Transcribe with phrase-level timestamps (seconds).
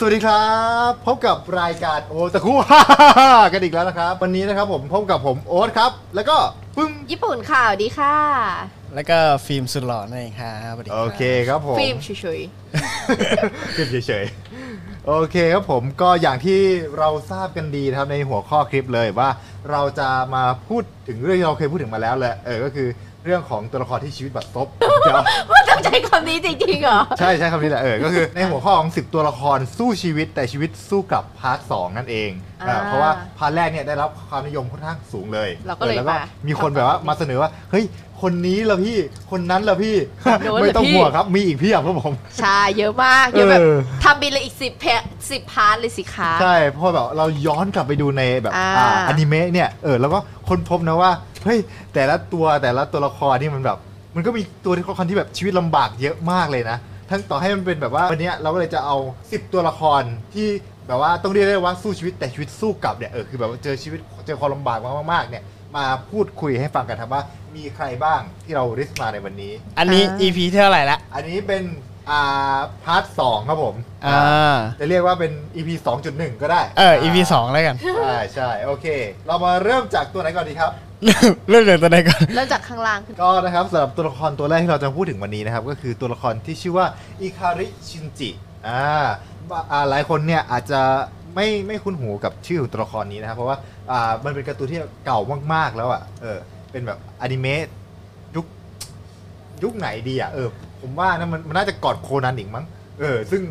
[0.00, 0.48] สวัสดีครั
[0.88, 2.52] บพบกับรายการโอตะคุ
[3.52, 6.36] กันอีกแล้วนะครับ วันนี้นะครับผมพบกับผมโอ๊ตครับ แล้วก็
[6.76, 8.16] ปึ้มญี่ปุ่นค่ะสวัสดีค่ะ
[8.94, 12.08] แล้วก็ฟิล์มสุดหล่อนั่นเองครับสวัสดีโอรับเคครับผมฟิล์มเฉ
[12.38, 12.40] ย
[13.76, 16.60] ฟิล์มเฉยๆโอเคครับผมก็อย่างที่
[16.98, 19.28] เราทราบกันดีนะครับในหัวข้อคลิปเลยว่า
[19.70, 22.88] เราจะมาพูดถึงเรื่องที่เราเคยพูดถึงมาแล้วแหละเออก็คือ
[23.28, 32.30] เรื่องของตัวละครที่ชีวิตบัดซบเดี๋ยวๆว่าตั้งใจคำนี้จริงๆเหรอ ใช่ใช่คำนี้แหละเออ ก็คือในหัวข้อของ10 ตัวละครสู้ชีวิตแต่ชีวิตสู้กลับ part สองนั่นเอง
[32.62, 37.86] อ่าอ่าเพราะว่า part แรกเนี่ยได้รับความนิยมค่อนข้างสูงเลยเราก็เลยออแล้วก็มามีคนแบบว่ามาเสนอว่า เฮ้ย
[38.24, 38.98] คนนี้ละพี่
[39.30, 44.84] คนนั้นละพี่ คนโน้นไม่ต้องเหรอพี่ห่วงครับมีอีกเพียบครับผม ใช่เยอะมากเยอะแบบเออ ทำบินเลยอีกสิบเพ
[45.30, 51.60] สิบ part เลยสิคะ ใช่เพราะแบบเราย้อนกลับไปดูในแบบอ่า อ่าอนิเมะเนี่ยเออแล้วก็คนพบนะว่าเฮ้ย
[51.94, 53.78] แต่ละตัวแต่ละตัวละครนี่มันแบบ
[54.16, 56.78] มันก็มีตัวละครที่แบบชีวิตลำบากเยอะมากเลยนะ
[57.10, 60.02] ทั้งต่อให้มันเป็นแบบว่าวันเนี้ยเราก็เลยจะเอา 10 ตัวละคร
[60.34, 60.48] ที่
[60.86, 64.78] แบบว่าต้องเรียกได้ว่าสู้ชีวิตแต่ชีวิตสู้กลับเนี่ยเออคือแบบว่าเจอชีวิตเจอความลำบาก
[65.12, 65.42] มากๆเนี่ย
[65.76, 67.22] มาพูดคุยให้ฟังกันครับว่า
[67.56, 71.62] มีใครบ้างที่เรา list มาในวันนี้ อันนี้ อ่า EP ที่เท่าไหร่ละ อันนี้เป็น
[72.10, 73.74] อ่า part สองครับผม
[74.06, 75.68] อ่า จะเรียกว่าเป็น EP
[76.06, 78.86] 2.1 ก็ได้เออ EP สองแล้วกัน ใช่ใช่โอเค
[79.26, 80.72] เรามาเริ่มจากตัวไหนก่อนดีครับ
[81.04, 86.86] เรื่องเรื่องตัวไหนก่อนเริ่มจากข้างล่างขึ้นก็นะครับสำหรับตัวละครตัวแรกที่เราจะพูดถึงวันนี้นะครับ ก็คือตัวละครที่ชื่อว่า
[87.20, 88.30] อิคาริชินจิ
[88.66, 88.82] อ่า
[89.72, 90.80] อ่าหลายคนเนี่ยอาจจะ
[91.34, 93.56] ไม่ไม่คุ้นหูกับชื่อของตัวละครนี้นะครับ เพราะว่า
[93.90, 95.20] อ่ามันเป็นการ์ตูนที่เก่า
[95.52, 96.38] มากๆแล้วอะเออ
[96.72, 97.66] เป็นแบบอนิเมะ
[98.36, 98.46] ยุค
[99.62, 100.48] ยุคไหนดีอะเออ
[100.80, 102.64] ผมว่านะมันมันน่าจะก่อนโคนันอีกมั้ง
[103.00, 103.42] เออซึ่ง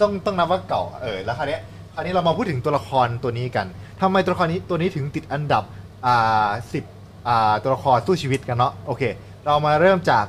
[0.00, 1.60] ต้องต้องนับว่าเก่าอะเออแล้วคราวเนี้ย
[1.94, 3.66] คราวนี้เรามาพูดถึงตัวละครตัวนี้กัน
[4.00, 5.64] ทำไมตัวละครนี้ตัวนี้ถึงติดอันดับ
[6.06, 6.93] อ่าสิบอ่า
[7.62, 9.02] ตัวละครสู้ชีวิตกันเนาะโอเค
[9.44, 10.24] เรามาเริ่มจาก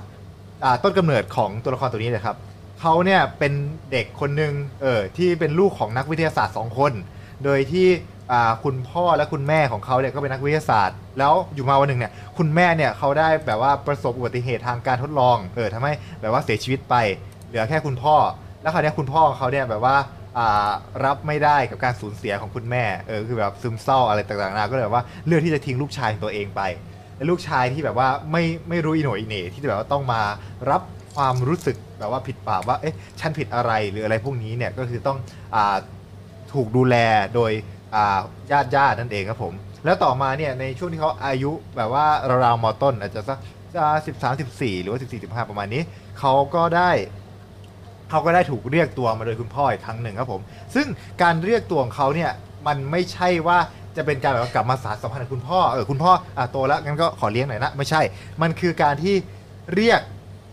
[0.84, 2.38] ต้นกำเนิดของตัวละครตัวนี้เลยครับ
[2.82, 3.54] เขาเนี่ยเป็น
[3.92, 6.92] เด็กคนหนึ่งเออที่เป็นลูกของนักวิทยาศาสตร์สองคน
[7.44, 7.88] โดยที่
[8.64, 16.96] คุณพ่อและคุณแม่ของเขาเนี่ยก็เป็นนักวิทยาศาสตร์ แล้วอยู่มาวันหนึ่งเนี่ยคุณแม่เนี่ยเขาได้แบบว่าประสบอุบัติเหตุทางการทดลองเออทำให้แบบว่าเสียชีวิตไป
[17.48, 18.16] เหลือแค่คุณพ่อ
[18.62, 19.96] แล้วคราวนี้คุณพ่อของเขาเนี่ยแบบว่า
[21.06, 26.62] รับไม่ได้กับการสูญเสียของคุณแม่เออคือแบบซึมเศร้าอะไรต่างๆนานาก็เลยแบบว่าเลือกที่จะทิ้งลูกชายของตัวเองไป
[27.16, 30.22] และลูกชายที่แบบว่าไม่ไม่รู้อีโหนอีเหน่ที่แบบว่าต้องมา
[30.70, 30.82] รับ
[31.16, 35.18] ความรู้สึกแบบว่าผิดบาปว่าเอ๊ะฉันผิดอะไรหรืออะไรพวกนี้เนี่ยก็คือต้อง
[35.56, 35.58] อ
[36.54, 36.96] ถูกดูแล
[37.36, 37.52] โดย
[38.52, 39.54] ญาติญาตินั่นเองครับผม
[39.86, 42.06] แล้วต่อมาเนี่ยในช่วงที่เขาอายุแบบว่า
[42.46, 43.38] ราวๆมอต้นอาจจะสัก
[44.08, 45.82] สิบสามสิบสี่หรือว่าสิบสี่สิบห้าประมาณนี้
[46.20, 46.92] เขาก็ได้
[48.10, 50.42] เขาก็ได้ถูกเรียกตัวมาโดยคุณพ่ออีกครั้งหนึ่งครับผม
[50.76, 50.88] ซึ่ง
[51.22, 52.32] การเรียกตัวของเขาเนี่ย
[52.68, 53.58] มันไม่ใช่ว่า
[53.98, 58.02] จะเป็นการแบบว่ากลับมาสานสัมพันธ์กับคุณพ่อเออคุณพ่ออะโตแล้วงั้นก็ขอเลี้ยงหน่อยนะไม่ใช่
[58.42, 59.16] มันคือการที่
[59.76, 60.02] เรียก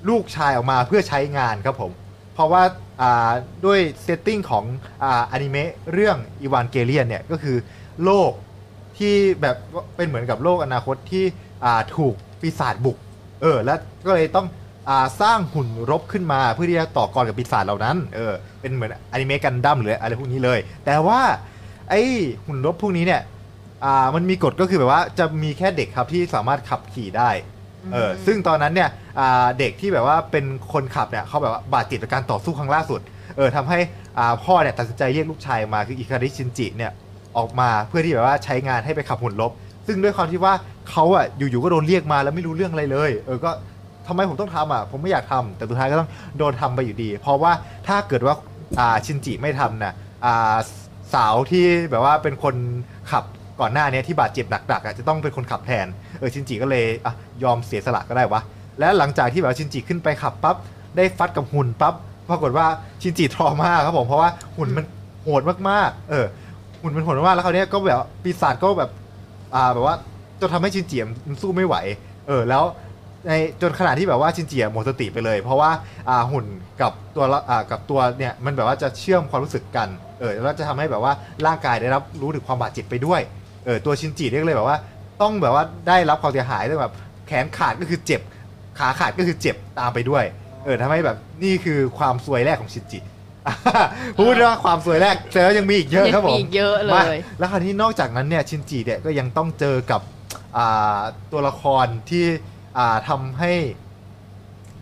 [0.08, 1.92] ลูกชายออกมาเพื่อใช้งานครับผม
[2.34, 2.62] เพราะว่า
[3.02, 3.30] อ่า
[3.66, 4.64] ด้วย setting ของ
[5.04, 7.56] อ่าอนิเมะเรื่อง Evangelion เนี่ยก็คือ
[8.04, 8.32] โลก
[8.98, 9.56] ที่แบบ
[9.96, 11.24] เป็นเหมือนกับโลกอนาคตที่
[11.64, 12.96] อ่าถูกปีศาจบุก
[13.42, 14.46] เออ แล้วก็เลยต้อง
[15.20, 21.20] สร้างหุ่นรบขึ้นมาเพื่อที่จะต่อกรกับปีศาจเหล่านั้น เออ เป็นเหมือนอนิเมะกันดั้มหรืออะไรพวกนี้เลย แต่ว่า
[21.90, 22.02] ไอ้
[22.46, 23.22] หุ่นรบพวกนี้เนี่ย
[23.84, 27.30] อ่ามันมีกฎก็คือแบบว่าจะมีแค่เด็กครับที่สามารถขับขี่ได้
[27.92, 28.88] เออ ซึ่งตอนนั้นเนี่ย
[29.18, 33.00] อ่าเด็กที่แบบว่าเป็นคนขับเนี่ยเขาแบบว่าบาดเจ็บจากการต่อสู้ครั้งล่าสุด
[33.36, 33.78] เออทำให้
[34.18, 36.92] อ่าพ่อเนี่ยตัดสินใจเรียกลูกชายมาคืออิคาริชินจิเนี่ย
[37.38, 39.52] ออกมาเพื่อที่แบบว่าใช้งานให้ไปขับหุ่นรบ
[39.86, 40.54] ซึ่งด้วยความที่ว่า
[40.90, 43.50] เขาอะอยู่ๆก็โดนเรียกมาแล้วไม่รู้เรื่องอะไรเลย เออ ก็
[44.06, 47.52] ทำไมผมต้องทำอะผมไม่อยากทำแต่สุดท้ายก็ต้องโดนทำไปอยู่ดี เพราะว่า
[47.88, 48.34] ถ้าเกิดว่า
[48.78, 50.56] อ่าชินจิไม่ทำนะอ่า
[51.14, 52.54] สาวที่แบบว่าเป็นคน
[53.10, 53.24] ขับ
[53.60, 55.86] ก่อนหน้านี้ที่บาดเจ็บหนักๆอะจะต้องเป็นคนขับแทน
[56.18, 57.12] เออชินจิก็เลยอะ
[57.42, 58.40] ยอมเสียสละก็ได้วะ
[58.78, 60.56] และหลังจากที่แบบชินจิขึ้นไปขับปั๊บ
[60.96, 61.94] ได้ฟัดกับหุ่นปั๊บ
[62.28, 62.66] ปรากฏว่า
[63.02, 64.84] ชินจิทรมากครับผมเพราะว่าหุ่นมัน
[65.22, 66.26] โหดมากๆ เออ
[66.80, 68.90] หุ่นมันโหดมากแล้วคราวเนี้ยก็แบบปีศาจก็แบบ
[69.54, 69.96] อ่าแบบว่า
[70.40, 70.98] จนทำให้ชินจิ
[71.28, 71.76] มันสู้ไม่ไหว
[72.28, 72.64] เออ แล้ว
[73.28, 75.70] ในจนขนาดที่แบบว่าชินจิหมดสติไปเลย เพราะว่า
[76.08, 76.46] อ่าหุ่น
[76.80, 79.88] กับตัวละอ่ากับตัวเนี่ยมันแบบว่าจะเชื่อมความรู้สึกกัน
[80.20, 81.12] เออแล้วจะทำให้แบบว่า
[81.46, 83.20] ร่างกายได้รับรู้ถึงความบาดเจ็บไปด้วย
[83.64, 84.78] เออตัวชินจิเนี่ยก็เลยแบบว่า
[85.22, 86.92] ต้องแบบว่าได้รับความเสียหายด้วยแบบ
[87.26, 88.20] แขนขาดก็คือเจ็บ
[88.78, 90.24] ขาขาดก็คือเจ็บตามไปด้วย
[90.64, 93.00] เออทำให้แบบนี่คือความซวยแรกของชินจิ
[94.16, 97.02] พูดว่าความซวยแรกแต่แล้วยังมีอีกเยอะครับผมยังมีอีกเยอะเลยมา
[97.38, 100.00] แล้วคราวนี้นอกจากนั้นเนี่ยชินจิเนี่ยก็ยังต้องเจอกับ
[100.56, 101.00] อ่า
[101.32, 102.51] ตัวละครที่อ่า
[103.08, 103.52] ทำให้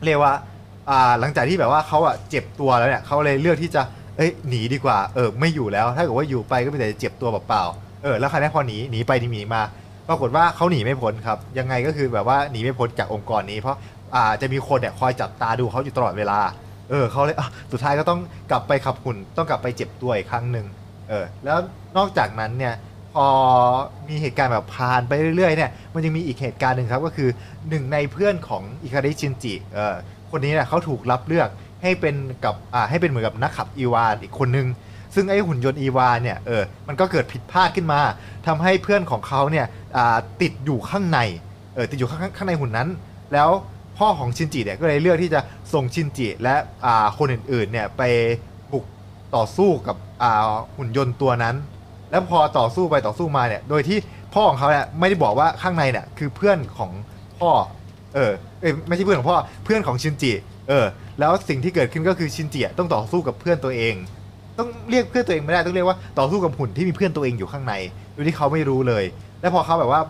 [0.04, 0.32] เรียกว่า
[1.20, 3.82] หลังจากที่แบบว่าเขาอะเจ็บตัวแล้วเนี่ยเขาเลยเลือกที่จะ
[4.16, 9.62] เอ้ยหนีดีกว่าเออไม่อยู่แล้ว ถ้าเกิดว่าอยู่ไปก็มีแต่จะเจ็บตัวเปล่าๆเออแล้วคราวนี้พอหนีหนีไปหนีมา
[10.08, 13.76] ปรากฏว่าเขาหนีไม่พ้นครับ ยังไงก็คือแบบว่าหนีไม่พ้นจากองค์กรนี้เพราะ
[14.14, 16.38] อาจะมีคนเนี่ยคอยจับตาดูเขาอยู่ตลอดเวลา
[16.90, 17.36] เออเขาเลย
[17.72, 18.20] สุดท้ายก็ต้อง
[18.50, 20.66] กลับไปขับหุ่น ต้องกลับไปเจ็บตัวอีกครั้งหนึ่ง
[21.08, 21.58] เออแล้ว
[21.96, 22.74] นอกจากนั้นเนี่ย
[23.14, 23.26] พอ
[24.08, 27.28] มีเหตุการณ์แบบผ่านไปเรื่อยๆเนี่ยมันยังมีอีกเหตุการณ์หนึ่งครับก็คือ
[27.68, 29.94] หนึ่งในเพื่อนของอิคาริชินจิเออ
[30.30, 31.48] คนนี้เนี่ยเขาถูกรับเลือก
[31.82, 32.14] ให้เป็น
[32.44, 34.68] กับอ่าให้เป็นเหมือนกับนักขับอีวานอีกคนนึง
[35.14, 38.00] ซึ่งไอ้หุ่นยนต์อีวานเนี่ยเออมันก็เกิดผิดพลาดขึ้นมา
[38.46, 39.66] ทำให้เพื่อนของเขาเนี่ย
[39.96, 41.18] อ่าติดอยู่ข้างใน
[41.74, 42.88] เออติดอยู่ข้างข้างในหุ่นนั้น
[43.32, 43.50] แล้ว
[43.98, 45.40] พ่อของชินจิเนี่ยก็เลยเลือกที่จะ
[45.72, 46.54] ส่งชินจิและ
[46.84, 48.02] อ่าคนอื่นๆเนี่ยไป
[48.72, 48.84] บุก
[49.34, 51.56] ต่อสู้กับอ่าหุ่นยนต์ตัวนั้น
[52.10, 53.98] แล้วพอต่อสู้ไปต่อสู้มาเนี่ย โดยที่
[54.34, 56.90] พ่อของเขาเนี่ยไม่ได้บอกว่าข้างในเนี่ยคือเพื่อนของ
[57.40, 57.50] พ่อ
[58.14, 60.32] เออเอยไม่ใช่เพื่อนของพ่อ เพื่อนของชินจิ
[60.68, 60.84] เออ
[61.20, 63.94] แล้วสิ่งที่เกิดขึ้นก็คือชินจิต้องต่อสู้กับเพื่อนตัวเอง
[64.58, 67.74] ต้องเรียกเพื่อนตัวเองไม่ได้ต้องเรียกว่าต่อสู้กับหุ่นที่มีเพื่อนตัวเองอยู่ข้างใน
[68.12, 69.04] โดยที่เขาไม่รู้เลย
[69.40, 70.00] แล้วพอเขาแบบว่า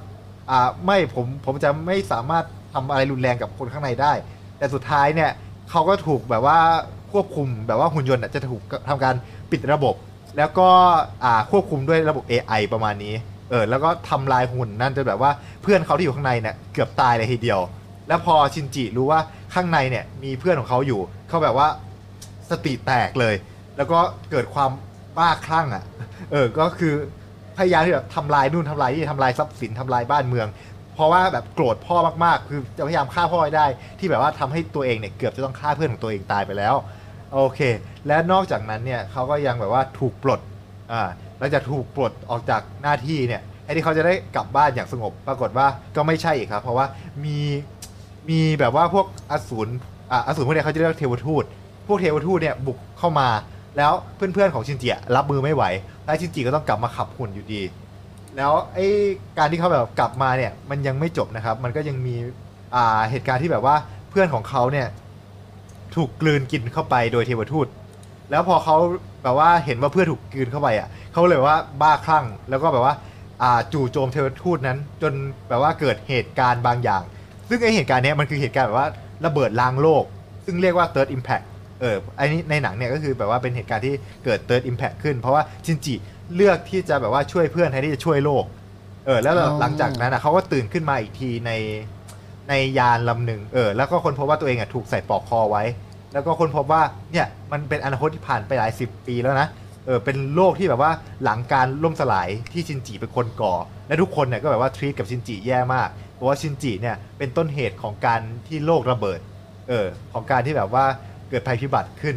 [0.51, 2.45] อ่า ไม่ ผม ผมจะไม่สามารถ
[2.75, 4.13] ทำอะไรรุนแรงกับคนข้างในได้
[4.59, 5.31] แต่สุดท้ายเนี่ย
[5.71, 6.59] เขาก็ถูกแบบว่า
[7.13, 9.15] ควบคุมแบบว่าหุ่นยนต์อะจะถูกทำการ
[9.51, 9.95] ปิดระบบ
[10.37, 10.69] แล้วก็
[11.25, 13.15] อ่าควบคุมด้วยระบบ AI ประมาณนี้
[13.51, 15.31] เออ แล้วก็ทำลายหุ่นนั่นจนแบบว่า
[15.63, 17.61] เพื่อนเขาที่อยู่ข้างในเนี่ยเกือบตายเลยทีเดียว
[18.09, 19.21] แล้วพอชินจิรู้ว่า
[19.55, 21.69] ข้างในเนี่ยมีเพื่อนของเขาอยู่เขาแบบว่า
[22.51, 23.35] สติแตกเลย
[23.77, 23.99] แล้วก็
[24.31, 24.71] เกิดความ
[25.19, 25.85] บ้าคลั่งอะ
[26.33, 26.95] เออ ก็คือ
[27.59, 30.49] พยายามที่แบบทำลายนู่นทำลายนี่ทำลายทรัพย์สินทำลายบ้านเมือง
[30.95, 33.67] เพราะว่าแบบโกรธพ่อมากๆ คือจะพยายามฆ่าพ่อให้ได้
[33.99, 36.75] ที่แบบว่าทำให้ตัวเองเนี่ยเกือบจะต้องฆ่าเพื่อนของตัวเองตายไปแล้ว
[37.33, 37.61] โอเค
[38.07, 40.41] และนอกจากนั้นเนี่ยเขาก็ยังแบบว่าถูกปลด
[40.93, 45.67] อ่าหลังจากถูกปลดออกจากหน้าที่เนี่ยไอ้ที่เขาจะได้กลับบ้านอย่างสงบ ปรากฏว่า
[45.97, 46.87] ก็ไม่ใช่อีกครับ เพราะว่า
[47.25, 47.39] มี
[48.31, 49.69] มีแบบว่าพวกอสูร
[50.13, 51.45] อ่าอสูรพวกเนี้ยเขาจะเรียกเทวทูต
[51.89, 53.29] พวกเทวทูตเนี่ยบุกเข้ามา
[53.77, 55.65] แล้วเพื่อนๆของชินจิรับมือไม่ไหว
[56.05, 57.63] แล้วชินจิก็ต้องกลับมาขับหุ่นอยู่ดี
[58.37, 58.87] แล้วไอ้
[59.39, 62.15] การที่เขาแบบกลับมาเนี่ยมันยังไม่จบนะครับ มันก็ยังมี
[62.75, 63.77] อ่าเหตุการณ์ที่แบบว่า
[64.11, 64.87] เพื่อนของเขาเนี่ย
[65.97, 67.67] ถูกกลืนกินเข้าไปโดยเทวทูต
[68.31, 68.77] แล้วพอเขา
[69.23, 72.95] แบบว่าเห็นว่าเพื่อนถูกกลืนเข้าไปอะเขาเลยว่าบ้าคลั่งแล้วก็แบบว่า
[73.43, 75.13] อ่าจู่โจมเทวทูตนั้น จน
[75.49, 77.03] แบบว่าเกิดเหตุการณ์บางอย่าง
[77.49, 78.89] ซึ่งไอเหตุการณ์เนี้ยมันคือเหตุการณ์แบบว่า
[79.27, 80.05] ระเบิดล้างโลก
[80.45, 81.45] ซึ่งเรียกว่า third impact
[81.81, 83.95] เออไอ้นี่ในหนังเนี่ยก็คือแบบว่าเป็นเหตุการณ์ที่
[84.25, 85.95] เกิด third impact ขึ้น เพราะว่าชินจิ
[86.37, 88.45] เลือกที่จะแบบว่าช่วยเพื่อนแทนที่จะช่วยโลก
[89.07, 91.53] เออแล้วหลังจากนั้นอะเขาก็ตื่นขึ้นมาอีกทีใน
[92.51, 95.65] ในยานลำหนึ่งเออแล้วก็คนพบว่าตัวเองอะถูกใส่ปลอกคอไว้
[96.13, 96.83] แล้วก็คนพบว่า
[97.13, 99.49] เนี่ยมันเป็นอนาคตที่ผ่านไปหลายสิบปีแล้วนะ
[99.87, 100.93] เออเป็นโลกที่แบบว่า
[101.25, 103.55] หลังการล่มสลายที่ชินจิเป็นคนก่อ
[103.89, 109.21] และทุกคนเนี่ยก็แบบว่าทรีตกับชินจิแย่มากเพราะว่าชินจิเนี่ยเป็นต้นเหตุของการที่โลกระเบิด
[109.69, 110.85] เออของการที่แบบว่า
[111.31, 112.17] เกิดภัยพิบัติขึ้น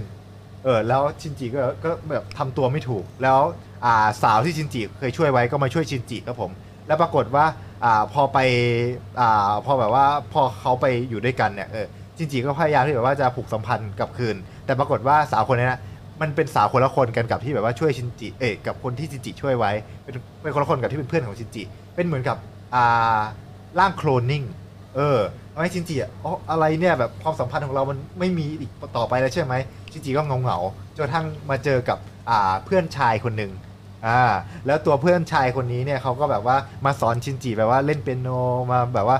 [0.63, 3.39] เออแล้วชินจิก็ก็แบบทำตัวไม่ถูก แล้ว
[3.85, 6.51] อ่าสาวที่ชินจิเคยช่วยไว้ก็มาช่วยชินจิครับผม
[6.87, 7.45] แล้วปรากฏว่า
[7.83, 8.37] อ่าพอไป
[9.19, 11.85] อ่าพอแบบว่าพอเขาไปอยู่ด้วยกันเนี่ยเออ
[12.17, 14.35] ชินจิก็พยายามที่แบบว่าจะผูกสัมพันธ์กลับคืน
[14.65, 15.79] แต่ปรากฏว่าสาวคนนี้นะ
[16.21, 19.71] มันเป็นสาวคนละคนกันกับที่แบบว่าช่วยชินจิเอกกับคนที่ชินจิช่วยไว้
[20.03, 21.63] เป็นเป็นคนละคนกับที่เป็นเพื่อนของชินจิ
[21.95, 22.37] เป็นเหมือนกับ
[22.75, 23.19] อ่า
[23.79, 24.43] ร่างโคลนนิ่ง
[24.95, 25.19] เออ
[25.53, 29.53] ทำให้ชินจิอะอ๋ออะไรเนี่ยแบบความสัมพันธ์ของเรามันไม่มีอีกต่อไปแล้วใช่ไหม
[29.91, 30.57] ชินจิก็เงาเงา
[30.95, 31.97] จนกระทั่งมาเจอกับ
[32.29, 33.51] อ่าเพื่อนชายคนหนึ่ง
[34.07, 34.21] อ่า
[34.65, 38.29] แล้วตัวเพื่อนชายคนนี้เนี่ยเขาก็แบบว่ามาสอนชินจิแบบว่าเล่นเปียโน
[38.71, 39.17] มาแบบว่า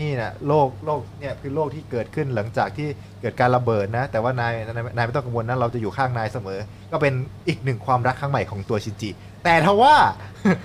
[0.00, 2.88] นี่นะโลกโลกเนี่ยคือโลกที่เกิดขึ้นหลังจากที่
[3.20, 6.58] เกิดการระเบิดนะ แต่ว่านายนายนายไม่ต้องกังวลนะเราจะอยู่ข้างนายเสมอ
[6.92, 7.14] ก็เป็น
[7.48, 9.10] อีกหนึ่งความรักครั้งใหม่ของตัวชินจิ
[9.44, 9.94] แต่ทว่า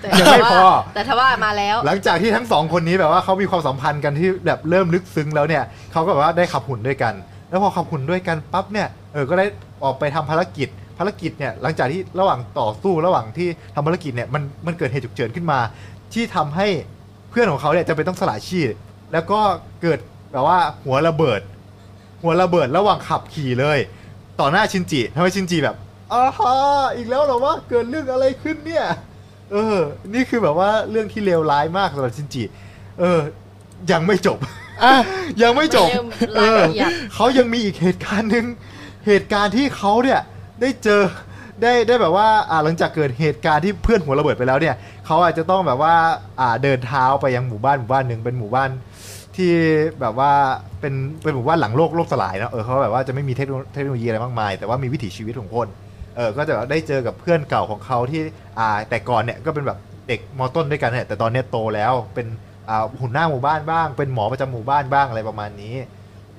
[0.02, 7.14] แต่ยังไม่พอ แต่ถ้าว่ามาแล้ว หลังจากที่ทั้งสองคนนี้แบบว่าเขามีความสัมพันธ์กันที่แบบเริ่มลึกซึ้งแล้วเนี่ยเขาก็แบบว่าได้ขับหุ่นด้วยกัน
[7.50, 9.46] แล้วพอขับหุ่นด้วยกันปั๊บเนี่ยเออก็ได้
[9.84, 15.58] ออกไปทำภารกิจารกิจเนี่ยหลังจากที่ระหว่างต่อสู้ระหว่างที่ทำภารกิจเนี่ยมันมันเกิดเหตุฉุกเฉินขึ้นมา
[16.14, 16.66] ที่ทำให้
[17.30, 18.68] เพื่อนของเขาเนี่ยจะเป็นต้องสละชีพ
[19.12, 19.40] แล้วก็
[19.82, 19.98] เกิด
[20.32, 21.40] แบบว่าหัวระเบิด
[22.22, 23.78] หัวระเบิดระหว่างขับขี่เลย
[24.40, 25.76] ต่อหน้าชินจิทำให้ชินจิแบบ
[26.12, 26.54] อ้าฮะ
[26.96, 28.84] อีกแล้วเหรอวะเกิดเรื่องอะไรขึ้นเนี่ย
[29.52, 29.78] เออ
[30.14, 32.42] นี่คือแบบว่าเรื่องที่เลวร้ายมากสำหรับชินจิ
[33.00, 33.20] เออ
[33.92, 34.38] ยังไม่จบ
[34.84, 34.94] อะ
[35.42, 38.46] ยังไม่จบมันยังเอรายอ ละเอียด เขายังมีอีกเหตุการณ์หนึ่ง
[39.06, 40.20] เหตุการณ์ที่เขาเนี่ย
[40.62, 41.02] ได้เจอ
[41.62, 44.74] ได้ได้แบบว่าอ่าหลังจากเกิดเหตุการณ์ที่เพื่อนหัวระเบิดไปแล้วเนี่ย
[45.06, 45.94] เขาอาจจะต้องแบบว่า
[46.40, 48.70] อ่าเดินเท้าไปยังหมู่บ้านหมู่บ้านหนึ่งเป็นหมู่บ้าน
[49.36, 49.52] ที่
[50.00, 50.32] แบบว่า
[50.80, 55.66] เป็นเป็นหมู่บ้านหลังโลกโลกสลายเนอะเออเขาแบบว่าจะไม่มีเทคโนโลยีอะไรมากมาย แต่ว่ามีวิถีชีวิตของคน
[56.16, 58.20] เออก็จะแบบได้เจอกับเพื่อนเก่าของเขาที่
[58.58, 59.78] อ่าแต่ก่อนเนี่ยก็เป็นแบบ
[60.08, 62.26] เด็กมอต้นด้วยกันเนี่ยแต่ตอนเนี้ยโตแล้วเป็น
[62.68, 65.74] อ่าหุ่นหน้าหมู่บ้านบ้าง เป็นหมอประจำหมู่บ้านบ้างอะไรประมาณนี้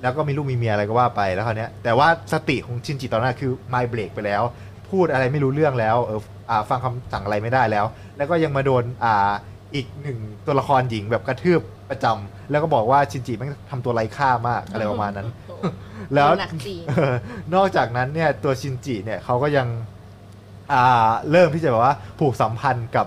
[0.04, 4.42] แล้วก็มีลูกมีเมียอะไรก็ว่าไปแล้วคราวเนี้ยแต่ว่าสติของชินจิตอนนั้นคือไมเบรกไปแล้ว
[4.90, 6.20] พูดอะไรไม่รู้เรื่องแล้วเออ
[6.50, 7.84] อ่าฟังคำสั่งอะไรไม่ได้แล้ว
[8.16, 9.32] แล้วก็ยังมาโดนอ่า
[9.74, 15.28] อีกหนึ่งตัวละครหญิงแบบกระทืบประจำแล้วก็บอกว่าชินจิแมันทำตัวไร้ค่ามากอะไรประมาณนั้น
[16.14, 17.14] แล้วหนักจริงเออ
[17.54, 19.66] นอกจากนั้นเนี่ยตัวชินจิเนี่ยเขาก็ยัง
[20.72, 23.06] อ่าเริ่มที่จะแบบว่าผูกสัมพันธ์กับ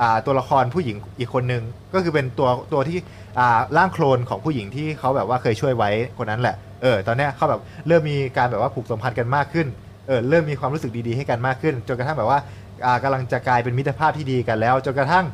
[0.00, 1.62] อ่าตัวละครผู้หญิงอีกคนนึง
[1.94, 3.27] ก็คือเป็นตัวตัวที่อ่า
[3.76, 9.66] ร่างโคลนของผู้หญิงที่เขาแบบว่าเคยช่วยไว้คนนั้นแหละเออตอนเนี้ยเขาแบบเริ่มมีการแบบว่าผูกสัมพันธ์กันมากขึ้น
[10.06, 12.38] เออเริ่มมีความรู้สึกดีๆให้กันมากขึ้น จนกระทั่งแบบว่า
[12.84, 15.24] อ่ากำลังจะกลายเป็นมิตรภาพที่ดีกันแล้วจนกระทั่ง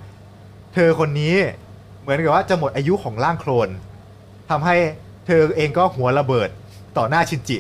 [0.75, 1.35] เธอคนนี้
[2.03, 3.69] เหมือนกับว่าจะหมดอายุของร่างโคลน
[4.51, 4.77] ทำให้
[5.27, 6.49] เธอเองก็หัวระเบิด
[6.99, 7.59] ต่อหน้าชินจิ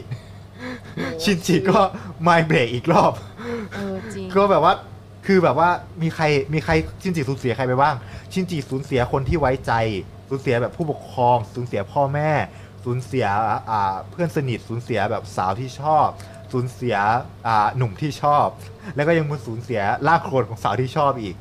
[1.22, 1.78] ชินจิก็
[2.22, 3.12] ไมเบรกอีกรอบ
[3.74, 4.74] เออจริง ก็แบบว่า
[5.26, 5.68] คือแบบว่า
[6.02, 6.72] มีใครมีใคร
[7.02, 7.94] ชินจิสูญเสียใครไปบ้าง
[8.32, 9.72] ชินจิสูญเสียคนที่ไว้ใจ
[10.34, 12.30] สูญเสียแบบผู้ปกครอง สูญเสียพ่อแม่
[12.84, 13.26] สูญเสีย
[13.70, 16.06] อ่าเพื่อนสนิท สูญเสียแบบสาวที่ชอบ
[16.52, 16.96] สูญเสีย
[17.46, 18.46] อ่าหนุ่มที่ชอบ
[18.96, 21.36] แล้วก็ยังมาสูญเสียลากโคลนของสาวที่ชอบอีก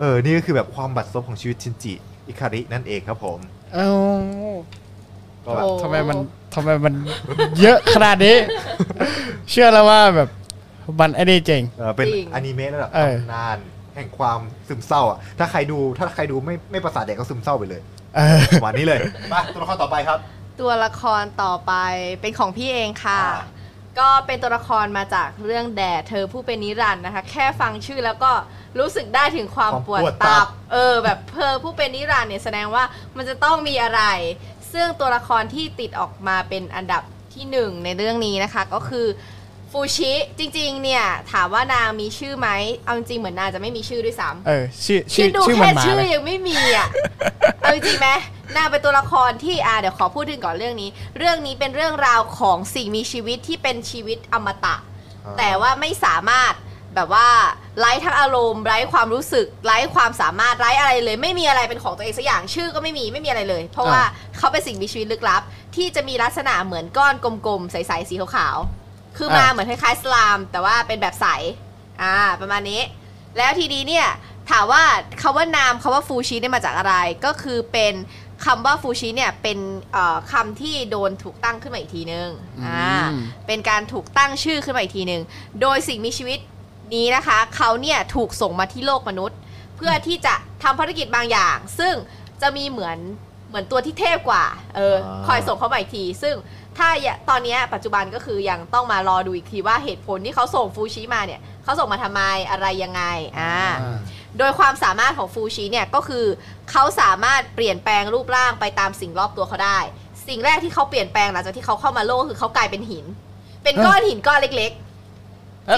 [0.00, 1.94] เออ นี่ก็คือแบบความบัดซบของชีวิตชินจิ
[2.26, 3.38] อิคารินั่นเองครับผม
[3.74, 3.90] เอ้า
[5.44, 6.18] ก็แบบโอ้ทำไมมัน
[6.54, 6.94] ทำไมมัน
[7.60, 8.36] เยอะขนาดนี้
[9.50, 10.28] เชื่อแล้วว่าแบบ
[11.00, 13.58] มันไอ้นี่เจ๋งเออเป็นจริงอนิเมะระดับเออตำนาน
[13.94, 17.82] แห่งความซึมเศร้าอะ ถ้าใครดูถ้าใครดูไม่ไม่ประสาทเด็กก็ซึมเศร้าไปเลย
[18.16, 19.00] เออประมาณนี้เลย
[19.32, 20.18] มาตัวละครต่อไปครับ
[20.60, 21.72] ตัวละครต่อไป
[22.20, 23.42] เป็นของพี่เองค่ะอ่า
[23.98, 28.32] ก็เป็นตัวละครมาจากเรื่องแดดเธอผู้เป็นนิรันดร์นะคะ แค่ฟังชื่อแล้วก็
[28.78, 32.84] รู้สึกได้ถึงความปวดตับ เออ แบบเธอผู้เป็นนิรันดร์เนี่ยแสดงว่า
[33.16, 34.02] มันจะต้องมีอะไร
[34.72, 37.02] ซึ่งตัวละครที่ติดออกมาเป็นอันดับ
[37.34, 39.06] ที่หนึ่งในเรื่องนี้นะคะ ก็คือ
[39.72, 42.48] ฟูชิจริงๆ เนี่ย ถามว่านางมีชื่อไหม
[42.84, 46.88] เอาจริงๆเหมือนนางจะไม่มีชื่อด้วยซ้ำเออชื่อคิชื่ดอดูชื่อมัแค่นมาชื่อเลยยังไม่มีอะ
[47.60, 48.08] เอาจริงๆไหม
[48.56, 54.76] นางเป็นตัวละครที่อ่าเดี๋ยวขอพูดถึงก่อนเรื่องนี้ เรื่องนี้เป็นเรื่องราวของสิ่งมีชีวิตที่เป็นชีวิตอมตะ
[55.26, 56.54] อ่าแต่ว่าไม่สามารถ
[56.94, 57.28] แบบว่า
[57.78, 64.02] ไร้ทั้งอารมณ์ไร้ความรู้สึกไร้ความสามารถไร้อะไรเลย ไม่มีอะไรเป็นของตัวเองสักอย่างชื่อก็ไม่มีไม่มีอะไรเลย เพราะว่า
[64.38, 65.42] เขาเป็นสิ่งมีชีวิตลึกลับ
[65.76, 68.81] ที่จะมีลักษณะเหมือนก้อนกลมๆใสๆสีขาวๆ
[69.16, 71.26] คือมาเหมือนคล้ายๆสลาม แต่ว่าเป็นแบบใส
[72.02, 72.80] อ่าประมาณนี้
[73.36, 74.08] แล้วทีนี้เนี่ย
[74.50, 74.82] ถามว่า
[75.22, 77.94] คำว่านามคำว่าฟูชิเนี่ยมาจากอะไรก็คือเป็น
[78.44, 79.58] คำว่าฟูชิเนี่ยเป็น
[79.92, 82.28] เอ่อคำที่โดนถูกตั้งขึ้นมาอีกทีนึง
[82.66, 83.16] อ่าอืม
[83.46, 85.22] เป็นการถูกตั้งชื่อขึ้นมาอีกทีหนึ่ง
[85.60, 86.38] โดยสิ่งมีชีวิต
[86.94, 89.38] นี้นะคะเขาเนี่ยถูกส่งมาที่โลกมนุษย์
[89.76, 91.94] เพื่อที่จะทำภารกิจบางอย่าง ซึ่ง
[92.42, 92.98] จะมีเหมือน
[93.48, 94.44] เหมือนตัวที่เทพกว่า
[94.76, 96.34] เอออ่าคอยส่งเขามาอีกที ซึ่ง
[96.78, 103.02] ถ้าอย่าตอนเนี้ยปัจจุบันก็คือยังต้องมารอดูอีกทีว่าเหตุผลที่เขาส่งฟูชิมาเนี่ยเขาส่งมาทำไมอะไรยังไง
[103.38, 103.56] อ่า
[104.38, 106.24] โดยความสามารถของฟูชิเนี่ยก็คือ
[106.70, 109.78] เขาสามารถเปลี่ยนแปลงรูปร่างไปตามสิ่งรอบตัวเขาได้
[110.28, 113.06] สิ่งแรกที่เขาเปลี่ยนแปลงหลังจากที่เขาเข้ามาโลกก็คือเขากลายเป็นหิน
[113.64, 114.72] เป็นก้อนหินก้อนเล็ก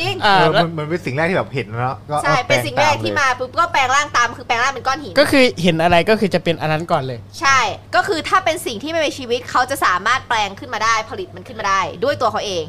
[0.00, 7.58] จริงอ่าเออแล้มัวนมันเป็นสิ่งแรกที่แบบเห็นแล้วก็ๆใช่อาแปลเป็นสิ่งแรกที่ตเลยมาปุ๊บก็แปลงร่างตามคือแปลงร่างเป็นก้อนหิน ก็คือเห็นอะไรก็คือจะเป็นอันนั้นก่อนเลย ใช่
[7.94, 12.64] ก็คือถ้าเป็นสิ่งที่ไม่มีชีวิตเขาจะสามารถแปลงขึ้นมาได้ผลิตมันขึ้นมาได้ ด้วยตัวเขาเอง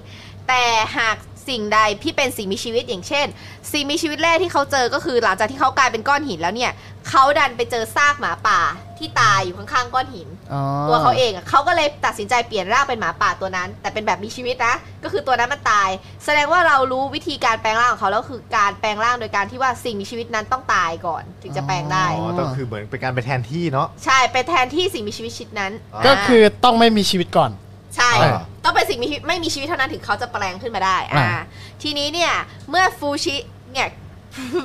[0.48, 0.64] แต่
[0.98, 1.16] หาก
[1.50, 3.28] สิ่งใดที่เป็นสิ่งมีชีวิตอย่างเช่น
[3.72, 6.72] สิ่งมีชีวิตแรกที่เขาเจอก็คือ หลังจากที่เขากลายเป็นก้อนหินแล้วเนี่ย
[7.10, 8.60] เขาดันไปเจอซากหมาป่า
[8.98, 15.90] ที่ตายอยู่ข้างๆก้อนหิน อ๋อตัวเขาเองอะเขาก็เลยตัดสินใจเปลี่ยนร่างเป็นหมาป่าตัวนั้น แต่เป็นแบบมีชีวิตนะ ก็คือตัวนั้นมันตาย
[16.26, 27.52] แสดงว่าเรารู้วิธีการแปลงร่างของเขาแล้วคือการแปลงร่างโดยการที่ว่าสิ่งมีชีวิตนั้นต้องตายก่อน ถึงจะแปลงได้ อ๋อต้องคือเหมือนเป็นการไปแทนที่เนาะ ใช่ไปแทนที่สิ่งมีชีวิตชนิดนั้นอ่าก็คือต้องไม่มีชีวิตก่อน
[27.96, 28.55] ใช่ อ่าต้อง
[28.88, 31.42] เป็นสิ่งมีชีวิตไม่มีชีวิตเท่านั้นถึงเขาจะแปลงขึ้นมาได้อ่าอ่า
[31.82, 32.34] ทีนี้เนี่ย
[32.70, 33.36] เมื่อฟูชิ
[33.72, 33.88] เนี่ย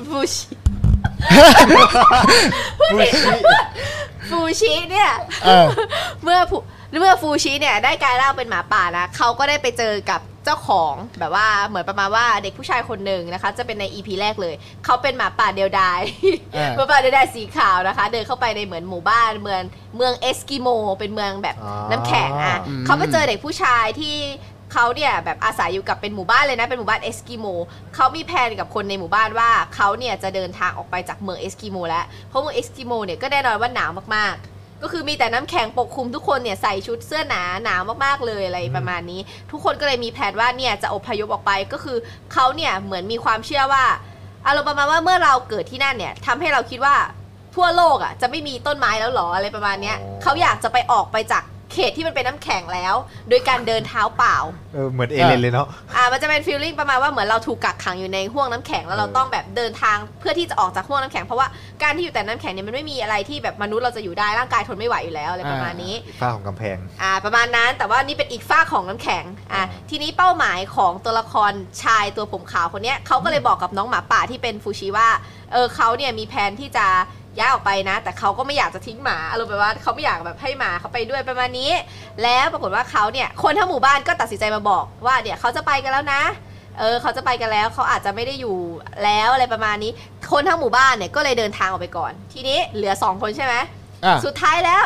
[0.09, 0.43] ฟูชิ
[2.91, 3.33] ฟูชิ
[4.29, 5.09] ฟูชิเนี่ย
[5.43, 5.67] เออ
[6.23, 6.57] เมื่อฟู
[6.99, 14.55] เมื่อฟูชิเนี่ยได้กลายร่างเป็นหมาป่านะเขาก็ได้ไปเจอกับ เจ้าของแบบว่าเหมือนประมาณว่าเด็กผู้ชายคนหนึ่งนะคะ จะเป็นใน EP แรกเลย
[14.85, 16.01] เขาเป็นหมาป่าเดียวดาย
[16.53, 19.61] เออหมาป่าเดียวดายสีขาวนะคะ เดินเข้าไปในเหมือนหมู่บ้านเมือง
[19.97, 20.67] เมืองเอสกิโม
[20.99, 24.15] เป็นเมืองแบบอ๋อน้ำแข็งอะอืมเขาไปเจอเด็กผู้ชายที่
[24.73, 27.45] เขาเนี่ยแบบอาศัยอยู่กับเป็นหมู่บ้านเลยนะเป็นหมู่บ้านเอสกิโม
[27.95, 39.19] เขามีแผนกับคนในหมู่บ้านว่าเขาเนี่ยจะเดินทางออกไปจากเมืองเอสกิโมแล้วเพราะเมืองเอสกิโมเนี่ยก็แน่นอนว่าหนาวมากๆ ก็คือมีแต่น้ำแข็งปกคลุมทุกคนเนี่ยใส่ชุดเสื้อหนาหนาวมากๆเลยอะไรประมาณนี้
[39.51, 41.97] ทุกคนก็เลยมีแผนว่าเนี่ยจะอพยพออกไปก็คือ
[42.33, 43.83] เขาเนี่ยเหมือนมีความเชื่อว่า
[44.45, 46.95] อารมณ์ประมาณว่าเมื่อเราเกิดที่นั่นเนี่ยทำให้เราคิดว่า
[47.55, 52.95] ทั่วโลกอะจะไม่มีต้นไม้แล้วหรออะไรประมาณเนี้ยอ๋อเขาอยากจะไปออกไปจาก เขตที่มันเป็นน้ำแข็งแล้ว
[53.29, 54.37] โดยการเดินเท้าเปล่า
[54.73, 61.47] เออเหมือนเอเลนเลยเนาะ อ่ามันจะเป็นฟีลลิ่งประมาณว่าเหมือนเราถูกกักขังอยู่ในห้วงน้ำแข็งแล้วเราเออต้องแบบเดินทางเพื่อที่จะออกจากห้วงน้ำแข็งเพราะว่า
[61.83, 69.23] การที่อยู่แต่น้ำแข็งเนี่ยมันไม่มีอะไรที่แบบมนุษย์เราจะอยู่ได้ร่างกายทนไม่ไหวอยู่แล้วอะไรประมาณนี้ ฝ้าของกำแพง อ่าประมาณนั้นแต่ว่านี่เป็นอีกฝ้ากของน้ำแข็ง
[69.53, 71.51] อ่าอ่าทีนี้เป้าหมายของตัวละคร
[71.83, 75.09] ชายตัวผมขาวคนเนี้ยเขาก็เลยบอกกับน้องหมาป่าที่เป็นฟูชิว่า
[75.51, 76.87] เออเขาเนี่ยมีแผนที่จะ
[77.37, 81.71] ย้ายออกไปนะ แต่เขาก็ไม่อยากจะทิ้งหมาอารมณ์แบบว่าเขาไม่อยากแบบให้หมาเขาไปด้วยประมาณนี้
[82.23, 86.21] แล้วปรากฏว่าเขาเนี่ยคนทั้งหมู่บ้านก็ตัดสินใจมาบอกว่าเดี๋ยวเขาจะไปกันแล้วนะ
[86.79, 88.57] เออเขาจะไปกันแล้วเขาอาจจะไม่ได้อยู่
[89.03, 89.91] แล้วอะไรประมาณนี้
[90.31, 93.55] คนทั้งหมู่บ้านเนี่ยก็เลยเดินทางออกไปก่อน ทีนี้เหลือสองคนใช่ไหม
[94.05, 94.83] อะสุดท้ายแล้ว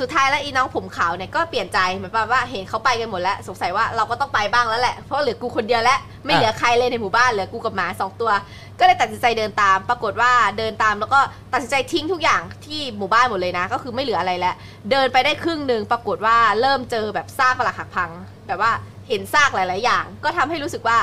[0.00, 8.30] สุดท้ายแล้วอีน้องผมขาวเนี่ยก็เปลี่ยนใจเหมือนประมาณว่าเห็นเขาไปกันหมดแล้ว สงสัยว่าเราก็ต้องไปบ้างแล้วแหละเพราะเหลือกูคนเดียวแล้วไม่เหลือใครเลยในหมู่บ้านเหลือกูกับหมาสองตัว
[8.78, 11.20] ก็เลยตัดสินใจเดินตาม ปรากฏว่าเดินตามแล้วก็
[11.52, 14.54] ตัดสินใจทิ้งทุกอย่างที่หมู่บ้านหมดเลยนะ ก็คือไม่เหลืออะไรแล้ว
[14.90, 18.10] เดินไปได้ครึ่งหนึ่งปรากฏว่าเริ่มเจอแบบซากปรักหักพัง
[18.46, 18.72] แบบว่า
[19.08, 20.98] เห็นซากหลาย ๆ อย่าง ก็ทำให้รู้สึกว่า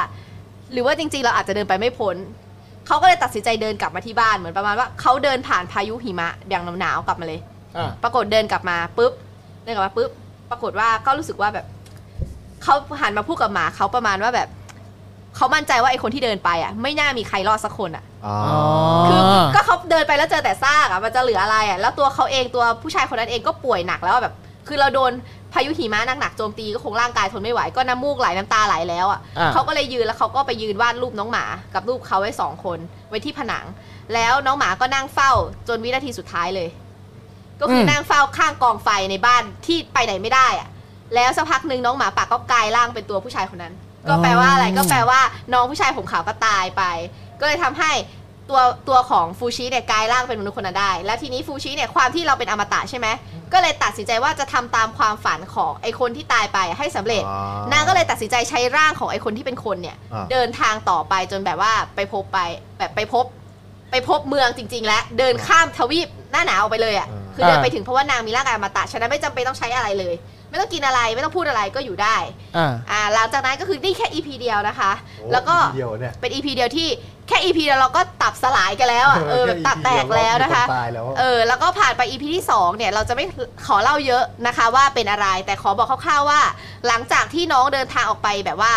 [0.71, 2.15] หรือว่าจริง ๆ เราอาจจะเดินไปไม่พ้น
[2.87, 7.39] เขาก็เลยตัดสินใจเดินกลับมาที่บ้านเหมือนประมาณว่าเขาเดินผ่านพายุหิมะอย่างหนาวๆกลับมาเลย
[7.77, 9.13] อะปรากฏเดินกลับมาปุ๊บ
[9.63, 10.09] เดินกลับมาปุ๊บ
[10.49, 11.65] ปรากฏว่าก็รู้สึกว่าแบบ
[12.63, 14.47] เขาหันมาพูดกับหมาเขาประมาณว่าแบบ
[15.35, 18.59] เขามั่นใจว่าไอ้คนที่เดินไปอะ ไม่น่ามีใครรอดสักคนอะอ๋ออ๋อ
[19.07, 19.21] คือ
[19.55, 24.33] ก็เขาเดินไปแล้วเจอแต่ซากอะมันจะเหลืออะไรอะแล้วตัวเขาเองตัวผู้ชายคนนั้นเองก็ป่วยหนักแล้วอะแบบ
[24.67, 25.11] คือเราโดน
[25.53, 33.65] พายุหิมะหนักๆโจมตีก็คงร่างกายทนไม่ไหวก็น้ำมูกไหลน้ำตาไหลแล้วอะอะเขาก็เลยยืนแล้วเขาก็ไปยืนวาดรูปน้องหมา กับรูปเขาไว้สองคนไว้ที่ผนัง
[34.13, 35.31] แล้วน้องหมาก็นั่งเฝ้า
[35.67, 36.69] จนวินาทีสุดท้ายเลย
[37.61, 40.69] ก็คืออม นั่งเฝ้าข้างกองไฟในบ้านที่ไปไหนไม่ได้อะ
[41.15, 43.73] แล้วสักพักหนึ่งน้องหมาป่าก็กลายร่างเป็นตัวผู้ชายคนนั้น
[44.09, 45.21] ก็แปลว่าอะไรก็แปลว่า
[45.53, 46.83] น้องผู้ชายผมขาวก็ตายไป
[47.39, 47.91] ก็เลยทำให้
[48.49, 53.07] ตัวตัวของฟูชิเนี่ยกลายร่างเป็นมนุษย์คนนั้นได้ แล้วทีนี้ฟูชิเนี่ยความที่เราเป็นอมตะใช่ไหม
[53.53, 57.35] ก็เลยตัดสินใจว่าจะทำตามความฝันของไอคนที่ตายไปให้สำเร็จอ๋
[57.67, 62.39] อนางก็เลยตัดสินใจใช้ร่างของไอคนที่เป็นคนเนี่ยอ่าเดินทางต่อไปจนแบบว่าไปพบไป
[62.77, 63.25] แบบไปพบ
[63.95, 70.15] ไปพบเมืองจริง ๆ แล้ว เดินข้ามทวีปหน้าหนาวออกไปเลยอะอ่าคือเดินไปถึงเพราะว่านางมีร่างกายอมตะฉะนั้นไม่จำเป็นต้องใช้อะไรเลย
[70.49, 72.17] ไม่ต้องกินอะไรไม่ต้องพูดอะไรก็อยู่ได้
[72.57, 76.87] อะอ่าหลังจากนั้นก็คือนี่แค่ EP เดียวนะคะโอ้แล้วก็ทีเดียวเนี่ย เป็น EP เดียวที่
[77.27, 83.25] แค่ EP เดียวเราก็ตับสลายกันแล้วอะเออแบบตับแตกแล้วนะคะ ตายแล้วเออแล้วก็ผ่านไป EP ที่ 2 เนี่ย เราจะไม่
[83.67, 86.41] ขอเล่าเยอะนะคะว่าเป็นอะไรแต่ขอบอกคร่าวๆว่า
[86.87, 88.73] หลังจากที่น้องเดินทางออกไปแบบว่า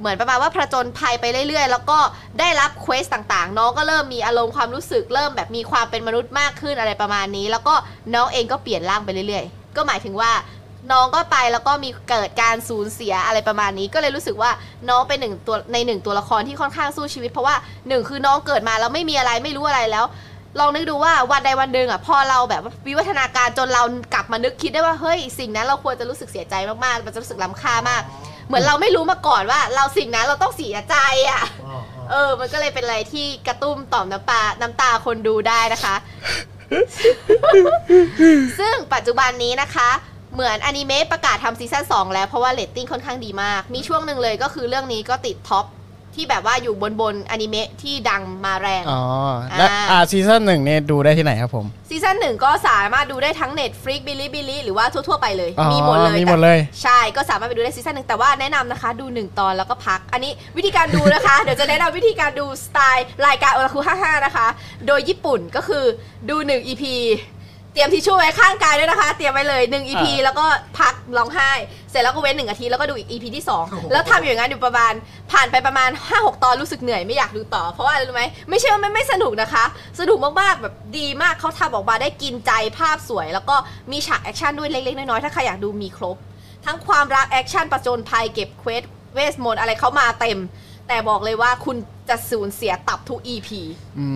[0.00, 1.98] เหมือนประมาณว่าผจญภัยไปเรื่อยๆ แล้วก็
[2.40, 7.74] ได้รับเควสต่างๆ น้องก็เริ่มมีอารมณ์ความรู้สึกเริ่มแบบมีความเป็นมนุษย์มากขึ้นอะไรประมาณนี้ แล้วก็
[8.14, 10.32] น้องเองก็เปลี่ยนร่างไปเรื่อยๆ ก็หมายถึงว่า
[10.92, 14.50] น้องก็ไปแล้วก็มีเกิดการสูญเสียอะไรประมาณนี้ ก็เลยรู้สึกว่า
[14.88, 17.56] น้องเป็นหนึ่งตัวในหนึ่งตัวละครที่ค่อนข้างสู้ชีวิต เพราะว่า
[17.88, 20.04] หนึ่งคือน้องเกิดมาแล้วไม่มีอะไรไม่รู้อะไรแล้ว
[20.60, 23.82] ลองนึกดูว่าวันใดวันหนึ่งอะพอเราแบบวิวัฒนาการจนเรา
[24.14, 28.02] กลับมานึกคิดได้ว่าเฮ้ยสิ่งนั้นเราควรจะรู้สึกเสียใจมากๆมันจะรู้สึกล้ำค่ามาก
[28.52, 30.96] เหมือนเราไม่รู้มาก่อนว่า เราสิ่งนั้นเราต้องเสียใจ
[31.30, 35.94] อะอ๋ออ๋อเออ มันก็เลยเป็นอะไรที่กระตุ้มต่อมน้ำตาน้ำตาคนดูได้นะคะ
[38.58, 39.90] ซึ่งปัจจุบันนี้นะคะ
[40.34, 45.64] เหมือนอนิเมะประกาศทำ season 2แล้วเพราะว่าเรตติ้งค่อนข้างดีมาก มีช่วงหนึ่งเลยก็คือเรื่องนี้ก็ติด top
[46.14, 49.02] ที่แบบว่าอยู่บนบนอนิเมะที่ดังมาแรง อ๋อ
[49.58, 60.00] และอ่าอ่า season หนึ่งเนี่ยดูได้ที่ไหนครับผม season หนึ่งก็สามารถดูได้ทั้ง Netflix Bilibili หรือว่าทั่ว ๆ ไปเลยอ๋อมีหมดเลยมีหมดเลยแต่ใช่ก็สามารถไปดูได้ season หนึ่งแต่ว่าแนะนำนะคะ ดู 1 ตอนแล้วก็พัก
[60.12, 64.46] อันนี้วิธีการดูนะคะ เดี๋ยวจะแนะนำวิธีการดูสไตล์รายการโอตาคุ55นะคะ
[64.86, 65.84] โดยญี่ปุ่นก็คือ
[66.30, 66.84] ดู 1 EP
[67.72, 70.44] เตรียมทิชชู่ไว้ข้างกายด้วยนะคะ เตรียมไว้เลย1 EP อ่าแล้วก็
[70.78, 71.50] พักร้องไห้
[71.90, 74.92] เสร็จแล้วก็เว้นหนึ่งอาทิตย์แล้วก็ดูอีก EP ที่ 2 แล้วทำอย่างนั้นอยู่ประมาณ
[75.32, 79.64] ผ่านไปประมาณ 5-6 ตอนรู้สึกเหนื่อยไม่อยากดูต่อ เพราะว่าอะไรรู้ไหมไม่ใช่ว่าไม่ไม่สนุกนะคะ
[80.00, 83.56] สนุกมากๆแบบดีมากเขาทำออกมาได้กินใจภาพสวย แล้วก็
[83.92, 86.16] มีฉากแอคชั่นด้วยเล็กๆน้อยๆถ้าใครอยากดูมีครบ
[86.66, 88.82] ทั้งความรักแอคชั่นประจนภัยเก็บ quest
[89.14, 90.38] เวทมนตร์อะไรเขามาเต็ม
[90.88, 91.76] แต่บอกเลยว่าคุณ
[92.08, 93.48] จะสูญเสียตับทุก EP
[93.98, 94.06] อื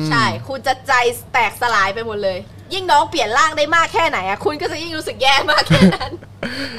[0.00, 0.92] มใช่ คุณจะใจ
[1.32, 2.38] แตกสลายไปหมดเลย
[2.74, 6.12] ยิ่งน้องเปลี่ยนร่างได้มากแค่ไหนอะคุณก็จะยิ่งรู้สึกแย่มากแค่นั้น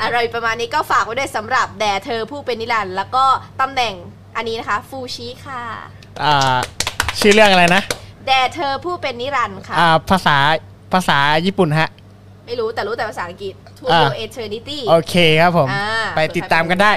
[0.02, 3.24] อะไรประมาณนี้ก็ฝากไว้ด้วยสำหรับแด่เธอผู้เป็นนิรันดร์แล้วก็
[3.62, 3.94] ตำแหน่ง
[4.36, 5.62] อันนี้นะคะ ฟูชิค่ะ
[6.24, 6.58] อ่า
[7.20, 7.82] ชื่อเรื่องอะไรนะ
[8.28, 10.38] แด่เธอผู้เป็นนิรันดร์ค่ะ อ่าภาษา
[10.94, 11.90] ภาษาญี่ปุ่นฮะ
[12.46, 16.92] ไม่รู้แต่รู้แต่ภาษาอังกฤษ To อ่า Your Eternity โอเคครับผม อ่า ไปติดตามกันได้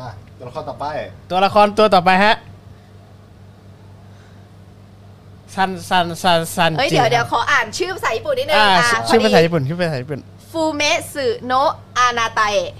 [0.00, 0.84] อะตัวละครต่อไป
[1.30, 2.34] ตัวละครตัวต่อไปฮะ
[5.54, 10.82] ซันซันซันซันเอ้ยจิเดี๋ยวเดี๋ยวขออ่านชื่อภาษาญี่ปุ่นนิดนึงอ่าอะชื่อภาษาญี่ปุ่นชื่อภาษาญี่ปุ่น不滅
[11.14, 12.72] のあなたへ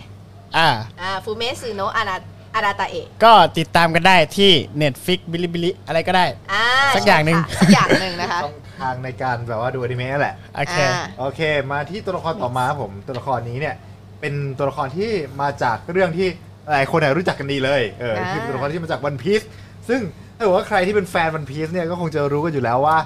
[0.56, 0.68] อ่า
[1.00, 6.64] อ่า 不滅のあなあなたへก็ติดตามกันได้ที่ Netflix Bilibili อะไรก็ได้อ่า
[6.96, 11.40] สักอย่างหนึ่งใช่ค่ะสักอย่างหนึ่งนะคะช่องทางในการแบบว่าดูอนิเมะนั่นแหละโอเคอ่าโอเค
[11.72, 13.74] มาที่ตัวละครต่อมาครับผมตัวละครนี้เนี่ย
[14.20, 15.10] เป็นตัวละครที่
[15.40, 16.26] มาจากเรื่องที่
[16.70, 19.42] หลายคนเนี่ยรู้จักกันดีเลยเอออ่าคือตัวละครที่มาจากวันพีซ
[19.88, 20.00] ซึ่ง
[20.36, 22.96] ถ้าเกิดว่าใครที่เป็นแฟนวันพีซเนี่ยก็คงจะรู้กันอยู่แล้วว่า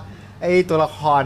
[0.42, 1.22] ไอ้ตัวละคร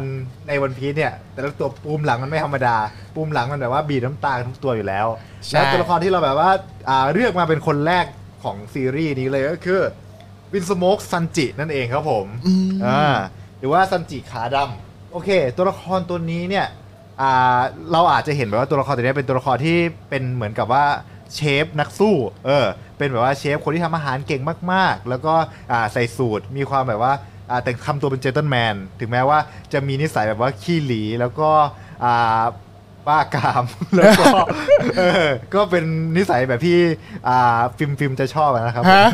[0.48, 2.76] ในวันพีซเนี่ย แต่ละตัวปูมหลังมันไม่ธรรมดา
[3.14, 5.06] ปูมหลังมันแบบว่าบีบน้ำตากันทุกตัวอยู่แล้ว
[5.46, 6.50] ใช่ แล้วตัวละครที่เราแบบว่า
[6.88, 8.06] อ่าเลือกมาเป็นคนแรก
[8.42, 9.80] ของซีรีส์นี้เลยก็คือ
[10.52, 12.26] วินสโมกซันจินั่นเองครับผม
[12.86, 13.16] อ่า
[13.58, 16.66] หรือว่าซันจิขาดำโอเค ตัวละครตัวนี้เนี่ย
[17.20, 17.60] อ่า
[17.92, 19.76] เราอาจจะเห็นแบบว่าตัวละครตัวนี้เป็นตัวละครที่
[20.08, 20.84] เป็นเหมือนกับว่า
[21.34, 22.16] เชฟนักสู้
[22.46, 22.66] เออ
[22.98, 24.42] เป็นแบบว่าเชฟคนที่ทำอาหารเก่ง
[24.72, 25.34] มากๆ แล้วก็
[25.72, 27.12] อ่าใส่สูทมีความแบบว่า
[27.50, 29.38] อ่าแต่งทำตัวเป็นเจน t l e แมนถึงแม้ว่า
[29.72, 31.50] จะมีนิสัยแบบว่าขี้หลีแล้วก็
[32.04, 32.42] อ่า
[33.08, 33.64] บ้ากาม
[33.96, 34.24] แล้วก็
[34.98, 35.84] เออก็เป็น
[36.16, 36.78] นิสัยแบบที่
[37.28, 39.06] อ่าฟิล์มฟิล์มจะชอบอะนะครับ ฮะ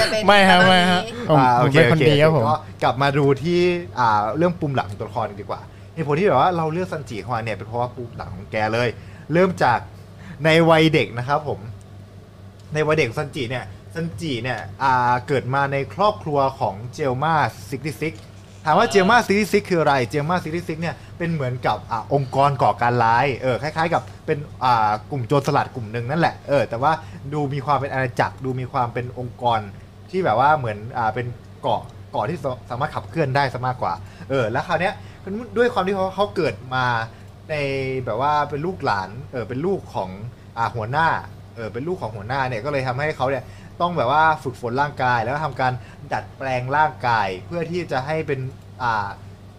[0.00, 3.60] จะเป็นไม่ฮะประาณไม่ฮะนี้ผมอ่าผโอมเคเป็นคนโอดีครับผม ก็กลับมาดูที่
[3.98, 5.60] อ่าเรื่องปุ่มหลังของตัวละครกันดีกว่า
[5.94, 8.88] เหตุผลที่แบบว่าเราเลือกซันจิเข้ามาเนี่ยเป็นเพราะว่าปุ่มหลังของแกเลย
[9.32, 9.78] เริ่มจาก
[10.44, 11.60] ในวัยเด็กนะครับผม
[12.74, 17.34] ในวัยเด็กซันจิเนี่ยซันจิเนี่ยอ่าเกิดมาในครอบครัวของเจลมา
[17.68, 18.14] ซิกซิก
[18.64, 26.92] ถามว่าเจลมาซิกซิกคืออะไร เจลมาซิกซิกเนี่ยเป็นเหมือนกับอาองค์กรก่อการร้ายเออคล้ายๆ กับเป็นอ่ากลุ่มโจรสลัดกลุ่มหนึ่งนั่นแหละเออแต่ว่า
[27.32, 29.60] ดูมีความเป็นอาณาจักรดูมีความเป็นองค์กร
[30.10, 31.26] ที่แบบว่าเหมือนอ่าเป็น
[31.62, 31.80] เกาะ
[32.12, 33.92] เกาะที่สสามารถขับเคลื่อนได้ซะมากกว่า
[34.30, 34.94] เออ แล้วคราวเนี้ย
[35.56, 36.84] ด้วยความที่เขาเขาเกิดมา
[37.50, 37.54] ใน
[38.04, 40.10] แบบว่าเป็นลูกหลานเออเป็นลูกของ
[40.58, 41.08] อ่าหัวหน้า
[41.56, 43.44] เออเป็นลูกของหัวหน้าเนี่ยก็เลยทำให้เขาเนี่ย
[43.80, 45.72] ต้องแบบว่าฝึกฝนร่างกาย แล้วก็ทำการ
[46.12, 48.40] ดัดแปลงร่างกาย เพื่อที่จะให้เป็น
[48.82, 49.06] อ่า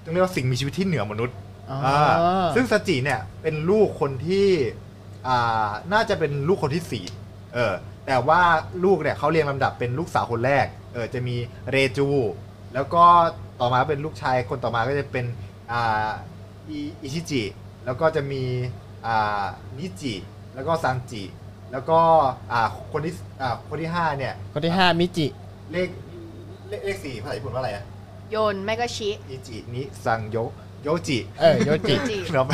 [0.04, 1.36] ต้องเรียกว่าสิ่งมีชีวิตที่เหนือมนุษย์
[1.70, 2.12] อ๋ออ่า
[2.56, 4.48] ซึ่งสจิเนี่ยเป็นลูกคนที่
[5.28, 7.06] อ่าน่าจะเป็นลูกคนที่สี่
[7.56, 7.74] เออ
[8.08, 8.42] แต่ว่า
[8.84, 11.36] ลูกเนี่ยเขาเรียงลำดับเป็นลูกสาวคนแรกเออจะมี
[11.72, 12.08] เรจู
[12.74, 13.04] แล้วก็
[13.60, 15.26] ต่อมาเป็นลูกชายคนต่อมาก็จะเป็น
[15.72, 16.08] อ่า
[16.70, 17.44] อิอิชิจิ
[17.90, 18.44] แล้วก็จะมี
[19.08, 19.46] อ่า
[19.80, 20.14] นิจิ
[20.56, 21.24] แล้วก็ซังจิ
[21.72, 22.00] แล้วก็
[22.52, 25.28] อ่าคนที่อ่าคนที่ห้าเนี่ย คนที่ห้ามิจิ
[25.72, 25.88] เลข
[26.70, 27.84] เลขเลขสี่ภาษาญี่ปุ่นว่าอะไรอะ
[28.32, 30.38] โยนไม่ก็ชิอิจินิซังโย
[30.84, 32.46] โยจิ เออโยจิจิเนาะ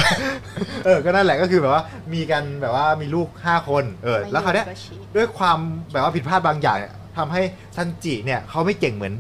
[0.86, 5.58] เออ ก็นั่นแหละก็คือแบบว่ามีกันแบบว่ามีลูก 5 คน เออ แล้วคราวเนี้ยไม่โยนก็ชิด้วยความ
[5.91, 7.41] แบบว่าผิดพลาดบางอย่างเนี่ยทำให้
[7.76, 9.13] ซันจิเนี่ยเขาไม่เก่งเหมือน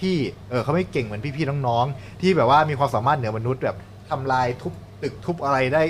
[0.00, 3.76] พี่ๆ เออเขาไม่เก่งเหมือนพี่ๆ น้องๆ ที่แบบว่ามีความสามารถเหนือมนุษย์แบบ
[4.10, 5.82] ทำลายทุบ ตึกทุบอะไรได้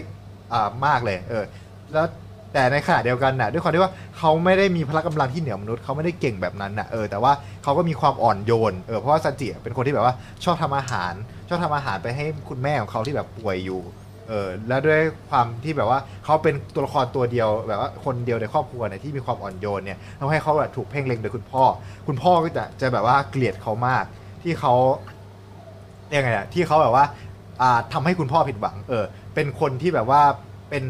[0.52, 1.44] อ่ามากเลย เออ
[1.92, 2.06] แล้ว
[2.54, 11.12] แต่ในขณะเดียวกันน่ะ ด้วยความที่ว่าเขาไม่ได้มีพละกำลังที่เหนือมนุษย์เขาไม่ได้เก่งแบบนั้นน่ะเออแต่ว่าเขาก็มีความอ่อนโยนเออเพราะว่าซันจิเป็นคนที่แบบว่าชอบทำอาหาร
[11.48, 13.80] ชอบทำอาหารไปให้คุณแม่ของเขาที่แบบป่วยอยู่
[14.28, 21.62] เออแล้วด้วยความที่แบบว่าเขาเป็นตัวละครตัวเดียวแบบว่าคนเดียวในครอบครัวเนี่ยที่มีความอ่อนโยนเนี่ยทำให้เขาแบบถูกเพ่งเล็งโดยคุณพ่อ
[22.06, 24.04] คุณพ่อก็จะจะแบบว่าเกลียดเขามาก
[24.42, 24.74] ที่เขา
[26.08, 27.04] เรียกไงอะที่เขาแบบว่า
[27.92, 30.22] ทำให้คุณพ่อผิดหวัง เออ เป็นคนที่แบบว่า
[30.70, 30.84] เป็น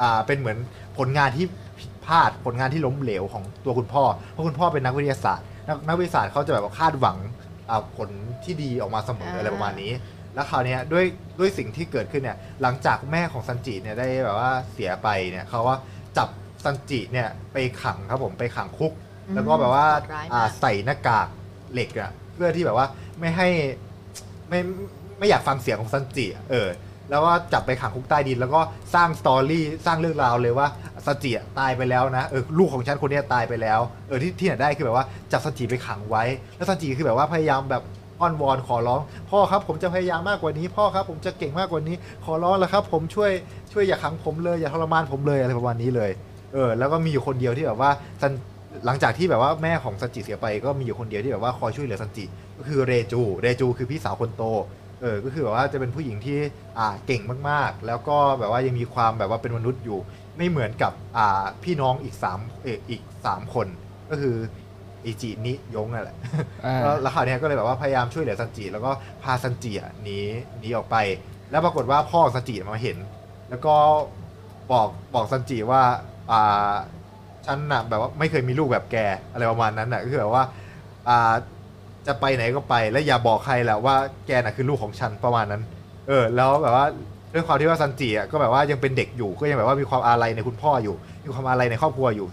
[0.00, 0.58] อ่าเป็นเหมือน
[0.98, 1.44] ผลงานที่
[1.78, 7.16] ผิดพลาดผลงานที่ล้มเหลวของตัวคุณพ่อ เพราะคุณพ่อเป็นนักวิทยาศาสตร์ นักนักวิทยาศาสตร์เขาจะแบบว่าคาดหวัง
[7.70, 8.08] อ่าผล
[8.44, 9.92] ที่ดีออกมาเสมออะไรประมาณนี้
[10.34, 11.04] แล้วคราวเนี้ยด้วย
[11.38, 15.78] ด้วยสิ่งที่เกิดขึ้นเนี่ยหลังจากแม่ของซันจิเนี่ยได้แบบว่าเสียไปเนี่ยเขาว่า
[16.16, 16.28] จับ
[16.64, 18.92] ซันจิเนี่ยไปขังครับผมไปขังคุก
[19.34, 21.28] แล้วก็แบบว่าโหดร้ายมากอ่าใส่หน้ากาก
[21.72, 22.86] เหล็กอะเพื่อที่แบบว่า
[23.18, 23.48] ไม่ให้
[24.48, 24.60] ไม่
[25.20, 26.68] ไม่อยากฟังเสียงของซันจิเออ
[27.10, 28.60] แล้วก็จับไปขังคุกใต้ดิน แล้วก็
[28.94, 30.66] สร้างสตอรี่สร้างเรื่องราวเลยว่า
[31.06, 36.24] ซันจิตายไปแล้วนะเออลูกของฉันคนนี้ตายไปแล้วเออที่ที่ไหนได้คือแบบว่าจับซันจิไปขังไว้
[36.56, 37.82] แล้วซันจิคือแบบว่าพยายามแบบ
[38.20, 43.30] อ้อนวอนขอร้อง พ่อครับผมจะพยายามมากกว่านี้ พ่อครับผมจะเก่งมากกว่านี้ ขอร้องแล้วครับ ผมช่วย
[43.72, 46.10] ช่วยอย่าขังผมเลยอย่าทรมานผมเลยอะไรประมาณนี้เลย
[46.54, 47.90] เออ แล้วก็มีอยู่คนเดียวที่แบบว่า
[48.22, 48.32] ซัน
[48.86, 52.24] หลังจากที่แบบว่าแม่ของซันจิเสียไปก็มีอยู่คนเดียวที่แบบว่าคอยช่วยเหลือซันจิ
[52.58, 54.42] ก็คือเรจู เรจูคือพี่สาวคนโต
[55.00, 56.38] เออก็คือแบบว่าจะเป็นผู้หญิงที่
[56.78, 59.98] อ่าเก่งมากๆ แล้วก็แบบว่ายังมีความแบบว่าเป็นมนุษย์อยู่
[60.36, 63.66] ไม่เหมือนกับอ่าพี่น้องอีกสามเอออีกสามคน
[64.10, 64.36] ก็คือ
[65.04, 66.16] อิจินิยงนั่นแหละ
[66.64, 68.90] อ่า แล้วแล้วคราวเนี้ยก็เลยแบบว่าพยายามช่วยเหลือซันจิแล้วก็
[69.22, 70.18] พาซันจิอะหนี
[70.58, 70.96] หนีออกไป
[71.50, 72.98] แล้วปรากฏว่าพ่อซันจิมาเห็น
[73.50, 73.74] แล้วก็
[74.72, 75.82] บอกบอกซันจิว่า
[76.30, 76.74] อ่า
[77.46, 78.96] ฉันน่ะแบบว่าไม่เคยมีลูกแบบแก
[79.32, 80.44] อะไรประมาณนั้นน่ะก็คือแบบว่า
[81.08, 81.32] อ่า
[82.06, 83.94] จะไปไหนก็ไป แล้วอย่าบอกใครแหละว่า
[84.26, 85.62] แกน่ะคือลูกของฉันประมาณนั้น
[86.08, 86.86] เออ แล้วแบบว่า
[87.34, 92.28] ด้วยความที่ว่าซันจิอะก็แบบว่ายังเป็นเด็กอยู่ก็ยังแบบว่ามีความอาลัยในคุณพ่ออยู่ มีความอาลัยในครอบครัวอยู่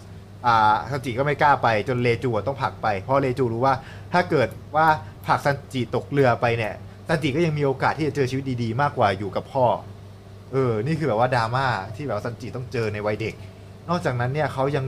[0.46, 3.74] อ่าซันจิก็ไม่กล้าไปจนเรจูอะต้องผลักไป เพราะเรจูรู้ว่า
[4.12, 4.86] ถ้าเกิดว่า
[5.26, 6.72] ผลักซันจิตกเรือไปเนี่ย
[7.08, 9.64] ซันจิก็ยังมีโอกาสที่จะเจอชีวิตดีๆ มากกว่าอยู่กับพ่อ
[10.52, 13.34] เออ นี่คือแบบว่าดราม่าที่แบบว่าซันจิต้องเจอในวัยเด็ก
[13.88, 14.86] นอกจากนั้นเนี่ยเขายัง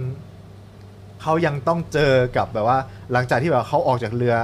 [1.22, 2.78] เขายังต้องเจอกับแบบว่า
[3.12, 4.36] หลังจากที่แบบเขาออกจากเรือ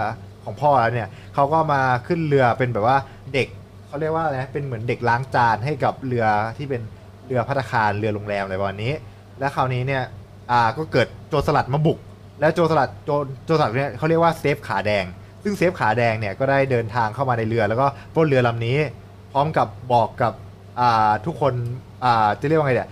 [0.46, 2.96] ของพ่อแล้วเนี่ยเขาก็มาขึ้นเรือเป็นแบบว่า
[3.34, 3.48] เด็ก
[3.86, 6.26] เขาเรียกว่าอะไรนะเป็นเหมือนเด็กล้างจานให้กับเรือ
[6.58, 6.82] ที่เป็น
[7.26, 8.92] เรือภัตตาคารเรือโรงแรมอะไรประมาณนี้
[9.38, 10.02] และคราวนี้เนี่ย
[10.50, 11.98] อ่าก็เกิดโจรสลัดมาบุก
[12.40, 15.04] แล้วโจรสลัดโจรโจรสลัดเนี่ยเขาเรียกว่าเซฟขาแดง
[15.42, 18.78] ซึ่งเซฟขาแดงเนี่ยก็ได้เดินทางเข้ามาในเรือ แล้วก็ปล้นเรือลำนี้
[19.32, 20.32] พร้อมกับบอกกับ
[20.80, 21.52] อ่าทุกคน
[22.04, 22.90] อ่าจะเรียกว่าไงเนี่ย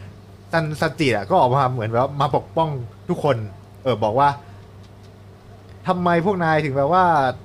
[0.53, 2.69] ซันซันจิอะก็ออกมาเหมือนแบบว่ามาปกป้อง
[3.09, 3.37] ทุกคน
[3.83, 4.29] เออบอกว่า
[5.88, 7.05] ทำไมพวกนายถึงแบบว่า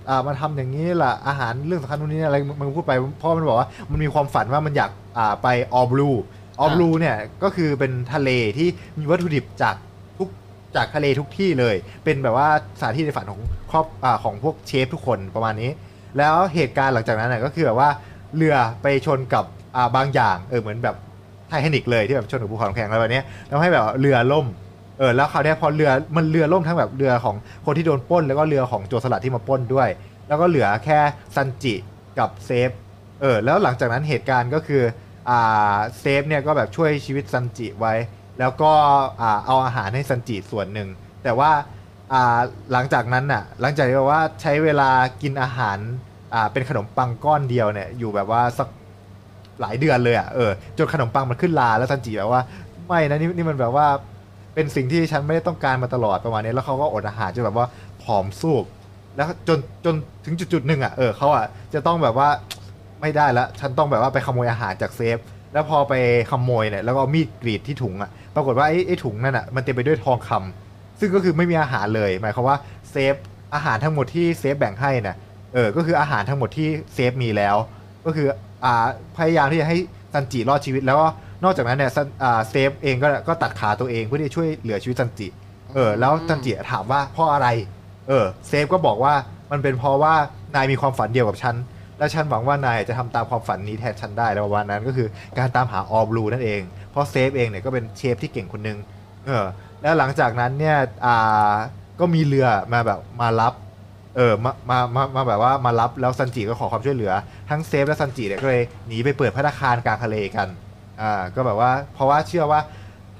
[0.09, 6.09] อ่ามาทำอย่างนี้ล่ะอาหารเรื่องสำคัญนู่นนี่อะไรมันพูดไปเพราะมันบอกว่ามันมีความฝันว่ามันอยากอ่าไปออบลู
[6.59, 8.67] ออบลูเนี่ยก็คือเป็นทะเลที่
[8.99, 9.75] มีวัตถุดิบจาก
[10.17, 10.29] ทุก
[10.75, 12.47] จากทะเลทุกที่เลย เป็นแบบว่า
[12.79, 15.71] สถานที่ในฝันของครอบอาของพวกเชฟทุกคนประมาณนี้
[16.17, 17.89] แล้วเหตุการณ์หลังจากนั้นน่ะก็คือแบบว่า
[18.35, 20.95] เรือไปชนกับอ่าบางอย่างเออเหมือนแบบ
[21.49, 24.45] ไททานิกเลยที่แบบชนกับภูเขาน้ำแข็งอะไรแบบเนี้ยทำให้แบบว่าเรือล่ม
[24.99, 27.35] เออแล้วคราวนี้พอเรือมันเรือล่มทั้งแบบเรือของ
[27.65, 29.89] คนที่โดนปล้น แล้วก็เรือของโจรสลัดที่มาปล้นด้วย
[30.27, 30.99] แล้วก็เหลือแค่
[31.35, 31.75] ซันจิ
[32.19, 32.69] กับเซฟ
[33.21, 34.83] เออแล้วหลังจากนั้นเหตุการณ์ก็คือ
[35.29, 37.93] อ่าเซฟเนี่ยก็แบบช่วยชีวิตซันจิไว้
[38.39, 38.71] แล้วก็
[39.21, 40.89] อ่าเอาอาหารให้ซันจิส่วนหนึ่ง
[41.23, 41.51] แต่ว่า
[42.13, 42.39] อ่า
[42.71, 44.89] หลังจากนั้นน่ะหลังจากที่แบบว่าใช้เวลา
[45.21, 45.77] กินอาหาร
[46.33, 48.67] อ่าเป็นขนมปังก้อนเดียวเนี่ยอยู่แบบว่าสัก
[49.61, 52.41] หลายเดือนเลยอะเออจนขนมปังมันขึ้นราแล้วซันจิแบบว่า
[52.87, 53.87] ไม่นะนี่นี่มันแบบว่า
[54.59, 57.67] เป็นสิ่งที่ฉันไม่ได้ต้องการมาตลอดประมาณนี้แล้วเขาก็อดอาหารจนแบบว่า
[58.03, 58.65] ผอมซูบ
[59.15, 59.95] แล้วจนจน
[60.25, 62.29] ถึงจุดๆหนึ่งอะเออเขาอะจะต้องแบบว่า
[63.01, 65.17] ไม่ได้แล้วฉันต้องแบบว่าไปขโมยอาหารจากเซฟ
[65.53, 65.93] แล้วพอไป
[66.31, 72.57] ขโมยเนี่ยแล้วก็เอามีดกรีดที่ถุงอะปรากฏว่าไอ้ไอ้ถุงนั่นอะมันเต็มไปด้วยทองคำซึ่งก็คือไม่มีอาหารเลยหมายความว่า
[72.91, 73.15] เซฟ
[73.55, 75.15] อาหารทั้งหมดที่เซฟแบ่งให้นะ
[75.53, 77.55] เออก็คืออาหารทั้งหมดที่เซฟมีแล้ว
[78.05, 78.27] ก็คือ
[78.65, 78.85] อ่า
[79.17, 79.77] พยายามที่จะให้
[80.13, 81.07] ซันจิรอดชีวิตแล้วก็
[81.43, 85.27] นอกจากนั้นเนี่ยซันอ่าเซฟเองก็ก็ตัดขาตัวเองเพื่อที่จะช่วยเหลือชีวิตซันจิ
[85.75, 87.47] เออ แล้วซันจิถามว่าเพราะอะไร
[88.07, 89.13] เออ เซฟก็บอกว่า
[89.51, 90.13] มันเป็นเพราะว่า
[90.55, 91.55] นายมีความฝันเดียวกับฉัน
[91.97, 98.77] และฉันหวังว่านายจะทำตามความฝันนี้แทนฉันได้แล้วฝันนั้นก็คือการตามหา All Blue นั่นเอง เพราะเซฟเองเนี่ยก็เป็นเชฟที่เก่งคนหนึ่ง
[99.25, 99.45] เออ
[99.81, 101.53] แล้วหลังจากนั้นเนี่ย อ่า
[101.99, 103.53] ก็มีเรือมาแบบมารับ
[104.17, 107.13] เออ มา มา มามาแบบว่ามารับแล้วซันจิก็ขอความช่วยเหลือ
[107.49, 110.47] ทั้งเซฟและซันจิเนี่ยก็เลยหนีไปเปิดภัตตาคารกลางทะเลกัน
[111.01, 112.59] อ่าก็แบบว่าเพราะว่าเชื่อว่า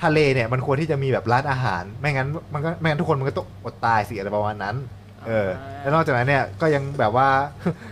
[0.04, 4.76] ทะเลเนี่ยมันควรที่จะมีแบบร้านอาหาร ไม่งั้นมันก็ไม่งั้นทุกคนมันก็ต้องอดตายสิอะไรประมาณนั้น
[5.28, 5.50] เออ
[5.82, 7.28] แล้วนอกจากนั้นเนี่ยก็ยังแบบว่า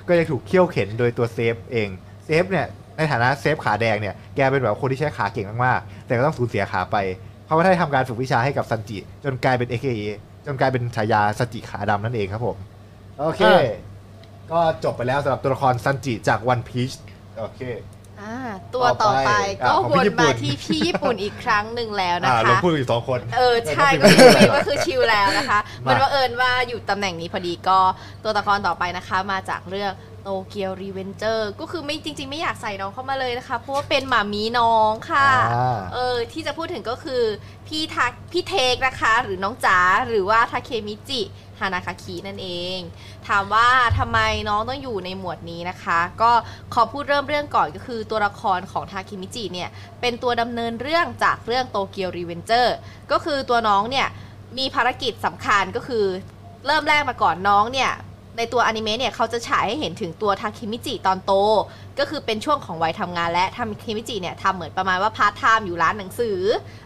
[0.08, 1.90] ก็ยังถูกเคี่ยวเข็นโดยตัวเซฟเอง
[2.26, 6.98] เซฟเนี่ยในฐานะเซฟขาแดงเนี่ยแกเป็นแบบคนที่ใช้ขาเก่งมากๆ แต่ก็ต้องสูญเสียขาไป
[7.46, 10.02] เพราะว่าได้ทำการฝึกวิชาให้กับซันจิ จนกลายเป็น AKA
[10.46, 12.58] จนกลายเป็นฉายาซันจิขาดำนั่นเองครับผม
[13.20, 13.62] โอเคอ่า
[14.52, 16.92] ก็จบไปแล้วสำหรับตัวละครซันจิจากวันพีช
[17.40, 17.62] โอเค
[18.22, 18.36] อ่า
[18.76, 27.80] ตัวต่อไปต่ก็อไปอะของวพี่นญี่ปุ่มาน ที่พี่ญี่ปุ่นอีกครั้งหนึ่งแล้วนะอ่าเราคะ พูดอยู่สองคน เออใช่ก็ก็คือคือก็คือชิลแล้วนะคะ มามั มันบังเอิญว่าอยู่ตำแหน่งนี้พอดีก็
[28.24, 29.92] ตัวละครต่อไปนะคะ มาจากเรื่อง
[30.30, 37.24] โตเกียวรีเวนเจอร์ก็คือไม่จริง ๆ ไม่อยากใส่น้องเข้ามาเลยนะคะ เพราะว่าเป็นมัมหมีน้องค่ะ อ่า เออที่จะพูดถึงก็คือ
[37.68, 41.22] พี่ทักพี่เทคนะคะ หรือน้องจ๋าหรือว่าทาเคมิจิ
[41.60, 42.80] ฮานาคาคินั่นเอง
[43.28, 46.32] ถามว่าทำไมน้องต้องอยู่ในหมวดนี้นะคะ ก็
[46.74, 49.70] ขอพูดเริ่มเรื่องก่อนก็คือตัวละครของทาเคมิจิเนี่ย
[50.02, 52.76] เป็นตัวดำเนินเรื่องจากเรื่องโตเกียวรีเวนเจอร์
[53.12, 54.08] ก็คือตัวน้องเนี่ย
[54.58, 56.06] มีภารกิจสำคัญก็คือ
[56.66, 57.92] เริ่มแรกมาก่อนน้องเนี่ย
[58.38, 61.32] ในตัวอนิเมะเนี่ยเขาจะฉายให้เห็นถึงตัวทาเคมิจิตอนโต
[62.00, 66.40] ก็คือเป็นช่วงของวัยทำงานและทาเคมิจิเนี่ยทำเหมือนประมาณว่าพาร์ทไทม์อยู่ร้านหนังสือ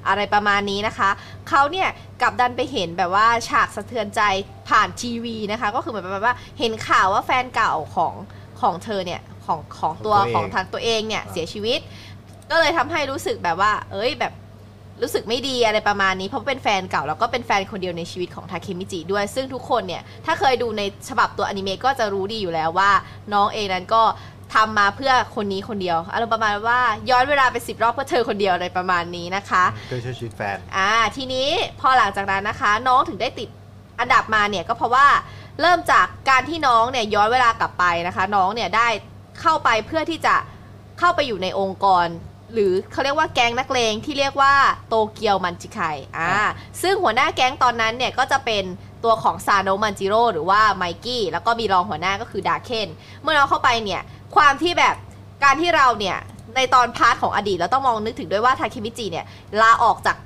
[0.08, 1.10] อะไรประมาณนี้นะคะ
[1.50, 1.88] เขาเนี่ย
[2.22, 4.22] กลับดันไปเห็นแบบว่าฉากสะเทือนใจ
[4.70, 8.14] ผ่านทีวีนะคะ ก็คือเหมือนประมาณว่าเห็นข่าวว่าแฟนเก่าของ
[8.62, 11.80] ของเธอเนี่ยของของตัวของตัวเองของทางตัวเองเนี่ยอ่าเสียชีวิต
[12.50, 14.34] ก็เลยทำให้รู้สึกแบบว่า เอ้ยแบบ
[15.02, 22.92] รู้สึกไม่ดีอะไรประมาณนี้เพราะเป็นแฟนเก่าแล้วก็เป็นแฟนคนเดียวในชีวิตของทาเคมิจิด้วย ซึ่งทุกคนเนี่ย ถ้าเคยดูในฉบับตัวอนิเมะก็จะรู้ดีอยู่แล้วว่า
[23.34, 24.04] น้องเองนั้นก็
[24.54, 33.50] ทำมาเพื่อคนนี้คนเดียวอารมณ์ประมาณว่าย้อนเวลาไปสิบรอบเพื่อเธอคนเดียวอะไรประมาณนี้นะคะช่วยช่วยชีวิตแฟนอ่าทีนี้พอหลังจากนั้นนะคะ น้องถึงได้ติด
[34.00, 35.08] อันดับมาเนี่ยก็เพราะว่า
[35.62, 38.88] เริ่มจากการที่น้องเนี่ยย้อนเวลากลับไปนะคะ น้องเนี่ยได้
[39.42, 40.36] เข้าไปเพื่อที่จะ
[41.00, 42.08] เข้าไปอยู่ในองค์กร
[42.54, 44.54] หรือเขาเรียกว่าแก๊งนักเลงที่เรียกว่า
[44.90, 45.80] โตเกียวมันจิไค
[46.18, 46.32] อ่า
[46.82, 48.64] ซึ่งหัวหน้าแก๊งตอนนั้นเนี่ยก็จะเป็น
[49.04, 52.90] ตัวของซาโนะมันจิโร่หรือว่าไมกี้แล้วก็มีรองหัวหน้าก็คือดราเคน
[53.22, 54.02] เมื่อเราเข้าไปเนี่ย
[54.36, 54.96] ความที่แบบ
[55.44, 56.18] การที่เราเนี่ย
[56.56, 59.26] ในตอน part ของอดีตเราต้องมองนึกถึงด้วยว่าทาเคมิจิเนี่ย
[59.62, 60.18] ลาออกจาก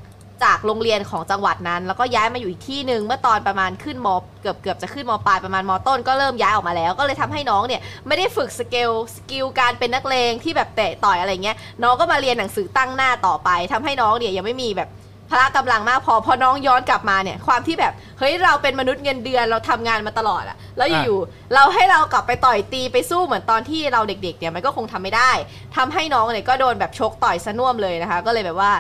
[0.44, 4.08] จากโรงเรียนของจังหวัดนั้น แล้วก็ย้ายมาอยู่อีกที่หนึ่งเมื่อตอนประมาณขึ้นม
[4.42, 14.90] เกือบเกือบจะขึ้นมปลายประมาณมต้น ก็เริ่มย้ายออกมาแล้ว ก็เลยทำให้น้องเนี่ยไม่ได้ฝึก scale skill การเป็นนักเลงที่แบบเตะต่อยอะไรเงี้ยน้องก็มาเรียนหนังสือตั้งหน้าต่อไปทำให้น้องเนี่ยยังไม่มีแบบ
[15.32, 25.32] พละกำลังมากพอพอน้องย้อนกลับมาเนี่ยความที่แบบเฮ้ยเราเป็นมนุษย์เงินเดือนเราทำงานมาตลอดอะแล้วอยู่ๆเราให้เรากลับไปต่อยตีไปสู้เหมือนตอนที่เราเด็กๆเนี่ยมันก็คงทำไม่ได้
[25.76, 28.72] ทำให้น้องเนี่ยก็โดนแบบชกต่อยซะน่วมเลยนะคะ ก็เลยแบบว่า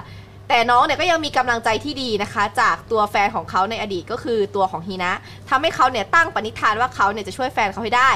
[0.49, 5.11] แต่น้องเนี่ยก็ยังมีกำลังใจที่ดีนะคะ จากตัวแฟนของเขาในอดีตก็คือตัวของฮีนะ
[5.49, 8.11] ทำให้เขาเนี่ยตั้งปณิธานว่าเขาเนี่ยจะช่วยแฟนเขาให้ได้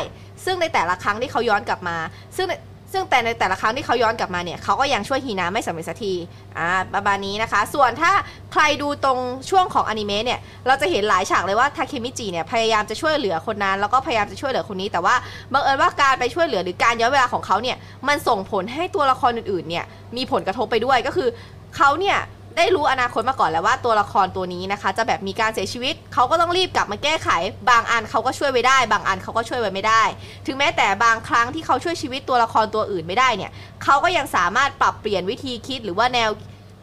[0.46, 1.98] ซึ่งในแต่ละครั้งที่เขาย้อนกลับมา
[2.38, 2.48] ซึ่ง
[2.94, 6.14] ซึ่งแต่ในแต่ละครั้งที่เขาย้อนกลับมาเนี่ยเขาก็ยังช่วยฮีนาไม่สำเร็จสักที
[6.58, 8.12] อ่าประมาณนี้นะคะ ส่วนถ้า
[8.54, 15.16] ใครดูตรงช่วงของอนิเมะเนี่ยเราจะเห็นหลายฉากเลยว่าทาเคมิจิเนี่ยพยายามจะช่วยเหลือคนนั้น แล้วก็พยายามจะช่วยเหลือคนนี้ แต่ว่า
[15.54, 19.86] บังเอิญว่าการไปช่วยเหลือหรือการย้อนเวลาของเขาเนี่ยมันส่งผลให้ตัวละครอื่นๆเนี่ย
[20.18, 21.30] มีผลกระทบไปด้วยก็คือ
[21.78, 22.18] เขาเนี่ย
[22.58, 27.30] ได้รู้อนาคตมาก่อนแล้วว่าตัวละครตัวนี้นะคะ จะแบบมีการเสียชีวิตเขาก็ต้องรีบกลับมาแก้ไข
[27.70, 30.04] บางอันเขาก็ช่วยไว้ได้ บางอันเขาก็ช่วยไว้ไม่ได้
[30.46, 33.52] ถึงแม้แต่บางครั้งที่เขาช่วยชีวิตตัวละครตัวอื่นไม่ได้เนี่ย
[33.84, 36.30] เขาก็ยังสามารถปรับเปลี่ยนวิธีคิดหรือว่าแนว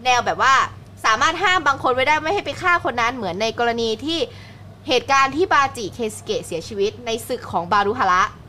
[0.05, 0.55] แนวแบบว่า
[1.05, 4.19] สามารถห้ามบางคนไว้ได้ไม่ให้ไปฆ่าคนนั้นเหมือนในกรณีที่
[4.89, 8.46] เหตุการณ์ที่บาจิเคสเกะเสียชีวิตในศึกของบารุฮาระอะ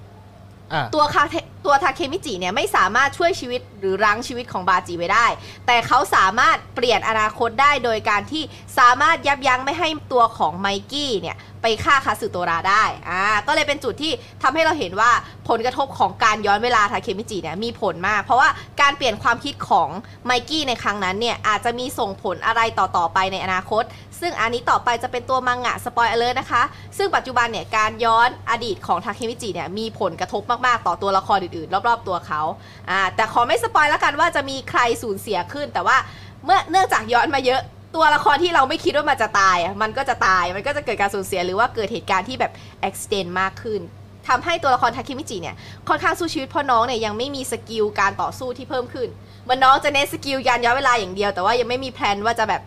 [0.95, 1.23] ตัวคา
[1.65, 5.27] ตัวทาเคมิจิเนี่ยไม่สามารถช่วยชีวิตหรือรั้งชีวิตของบาจิไว้ได้
[5.67, 8.43] แต่เขาสามารถเปลี่ยนอนาคตได้โดยการที่
[8.79, 14.11] สามารถยับยั้งไม่ให้ตัวของไมกี้เนี่ยไปฆ่าคาสึโตราได้อ่าก็เลยเป็นจุดที่
[14.43, 15.11] ทำให้เราเห็นว่า
[15.49, 18.49] ผลกระทบของการย้อนเวลาทาเคมิจิเนี่ยมีผลมาก เพราะว่า
[18.81, 19.89] การเปลี่ยนความคิดของ
[20.25, 23.83] ไมกี้ในครั้งนั้นเนี่ยอาจจะมีส่งผลอะไรต่อๆไปในอนาคต
[24.19, 26.63] ซึ่งอันนี้ต่อไปจะเป็นตัวมังงะสปอยเลอร์นะคะ
[26.97, 32.41] ซึ่งปัจจุบันเนี่ยการย้อนอดีตของทาเคมิจิเนี่ยมีผลกระทบมากๆ ต่อตัวละครอื่นๆ รอบๆ ตัวเขา
[32.89, 35.97] อ่าแต่ขอไม่ spoil แล้วกันว่าจะมีใครสูญเสียขึ้น แต่ว่า
[36.45, 37.61] เมื่อเนื่องจากย้อนมาเยอะ
[37.97, 42.51] ตัวละครที่เราไม่คิดว่ามันจะตายอะมันก็จะตายมันก็จะเกิดการสูญเสียหรือว่าเกิดเหตุการณ์ที่แบบ
[42.81, 43.81] extend มากขึ้น
[44.27, 45.55] ทำให้ตัวละครทาเคมิจิเนี่ย
[45.87, 49.09] ค่อนข้างสู้ชีวิตเพราะน้องเนี่ยยังไม่มี skill การต่อสู้ที่เพิ่มขึ้น
[49.49, 52.61] มันน้องจะเน้น skill การย้อนเวลาอย่างเดียวแต่ว่ายังไม่มี plan ว่าจะแบบ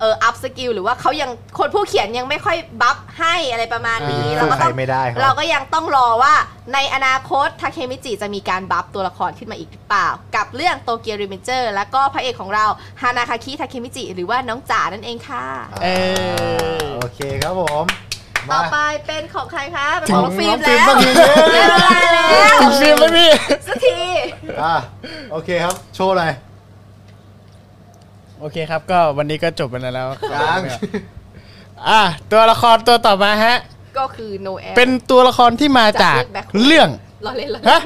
[0.00, 6.34] เออ up skill หรือว่าเขายังคนผู้เขียนยังไม่ค่อย buff ให้อะไรประมาณนี้อ่าเราก็ใครต้องไม่ได้ครับเราก็ยังต้องรอว่า
[6.74, 12.66] ในอนาคตทาเคมิจิจะมีการ buff ตัวละครขึ้นมาอีกหรือเปล่า กับเรื่องโตเกียวรีเวนเจอร์แล้วก็พระเอกของเรา
[13.02, 15.44] ฮานาคาคิทาเคมิจิ หรือว่าน้องจ๋านั่นเองค่ะ
[15.82, 15.88] เอ
[16.80, 17.84] อโอเคครับผม
[18.50, 23.30] ต่อมาไปเป็นของใครคะเป็นถึขงองน้องฟิล์มน้แล้องฟิล์วมสักทีได้เวลาแล้วถึงฟิล์มแล้วพี่
[23.66, 23.98] สักที
[24.62, 24.74] อะ
[25.32, 26.32] โอเคครับโชว์หน่อย
[28.44, 30.60] โอเคครับ ก็วันนี้ก็จบไปแล้วยัง
[31.88, 32.02] อะ
[32.32, 33.56] ตัวละครตัวต่อมาฮะ
[33.98, 36.88] ก็คือโนแอลเป็นตัวละครที่มาจากจากเรื่อง
[37.26, 37.80] รอเล่นรอฮะ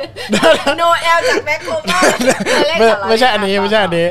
[0.55, 2.01] เล่นโนแอลจากแบ็คโคมา
[2.79, 4.09] ไม่ไม่ใช่อันนี้ไม่ใช่อันนี้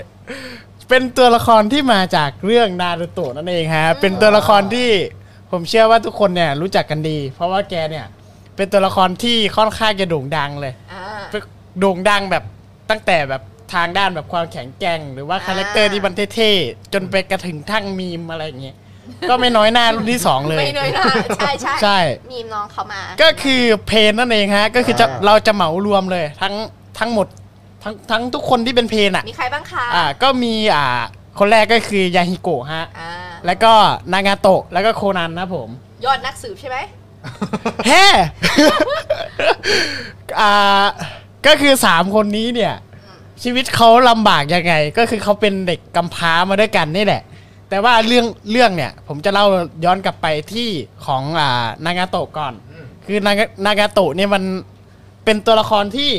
[0.89, 4.89] เป็นตัวละครที่มาจากเรื่องนารูโตะนั่นเองฮะ เป็นตัวละครที่
[5.51, 8.05] ผมเชื่อว่าทุกคนเนี่ยรู้จักกันดี เพราะว่าแกเนี่ย
[8.55, 11.03] เป็นตัวละครที่ค่อนข้างจะโด่งดังเลยอ่า
[11.79, 12.43] โด่งดังแบบ
[12.89, 13.41] ตั้งแต่แบบ
[13.73, 18.77] ทางด้านแบบความแข็งแกร่ง หรือว่าอ่าคาแรคเตอร์ที่มันเท่ๆจนไปกระถึงทั้งมีมอะไรอย่างเงี้ย
[19.29, 21.05] ก็ไม่น้อยหน้ารุ่นที่สองเลยไม่น้อยหน้า
[21.37, 21.97] ใช่ใช่ใช่
[22.31, 26.53] มีมน้องเขามา ก็คือเพนนั่นเองฮะ ก็คือจะอ่าเราจะเหมารวมเลย ทั้ง
[26.99, 27.27] ทั้งหมด
[27.83, 30.85] ทั้งทั้งทุกคนที่เป็นเพนอะมีใครบ้างคะอ่าก็มีอ่า
[31.39, 33.11] คนแรกก็คือยาฮิโกะฮะอ่า
[33.45, 33.73] แล้วก็
[34.13, 35.69] นางาโตะแล้วก็โคนันนะผม
[36.05, 36.77] ยอดนักสืบใช่ไหม
[37.87, 38.05] แฮ่
[40.39, 40.85] อ่า
[41.47, 42.73] ก็คือสามคนนี้เนี่ย
[43.43, 47.23] ชีวิตเขาลำบากยังไง ก็คือเขาเป็นเด็กกำพร้ามาด้วยกันนี่แหละ
[47.69, 49.45] แต่ว่าเรื่องเรื่องเนี่ย ผมจะเล่า
[49.85, 50.69] ย้อนกลับไปที่
[51.05, 52.53] ของอ่านางาโตะก่อน
[53.05, 54.43] คือนางานางาโตะเนี่ยมัน
[55.25, 56.11] เป็นตัวละครที่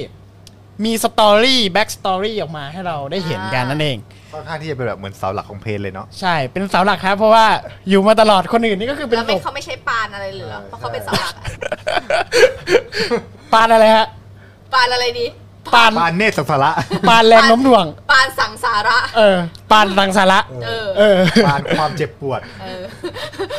[0.85, 3.99] มีสตอรี่แบ็กสตอรี่ออกมาให้เราได้เห็นกันนั่นเอง
[4.33, 7.47] ค่อนข้างที่จะเป็นแบบเหมือนเสาหลักของเพลงเลยเนาะ ใช่ เป็นเสาหลักครับ เพราะว่า
[7.89, 11.45] อยู่มาตลอดคนอื่นนี่ก็คือเป็นแล้วตไม่กเขาไม่ใช่ปานอะไรเหลือเพราะเขาเป็นเสาหลักอะ
[13.53, 14.07] ปานอะไรฮะ
[14.75, 15.27] ปานอะไรดี
[15.75, 16.71] ปานปานเนตรสังสาระ
[17.09, 19.39] ปานแรงโน้มถ่วง ปานสังสาระ เออ
[19.71, 22.83] ปานรังสาระเออ เออ ปานความเจ็บปวดเออ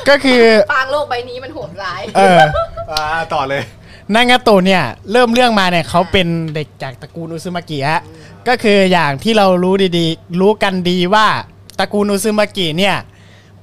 [0.10, 0.42] ก็คือ
[0.74, 2.40] ปางโลกใบนี้มันโหดร้าย เออ
[2.92, 3.64] อ่าต่อเลย
[4.16, 8.02] นางาโตะเนี่ยเริ่มเรื่องมาเนี่ยเขาเป็นเด็กจากตระกูลอุซึมากิฮะ
[8.48, 11.28] ก็คืออย่างที่เรารู้ดีๆ รู้กันดีว่า
[11.80, 12.96] ตระกูลอุซึมากิเนี่ย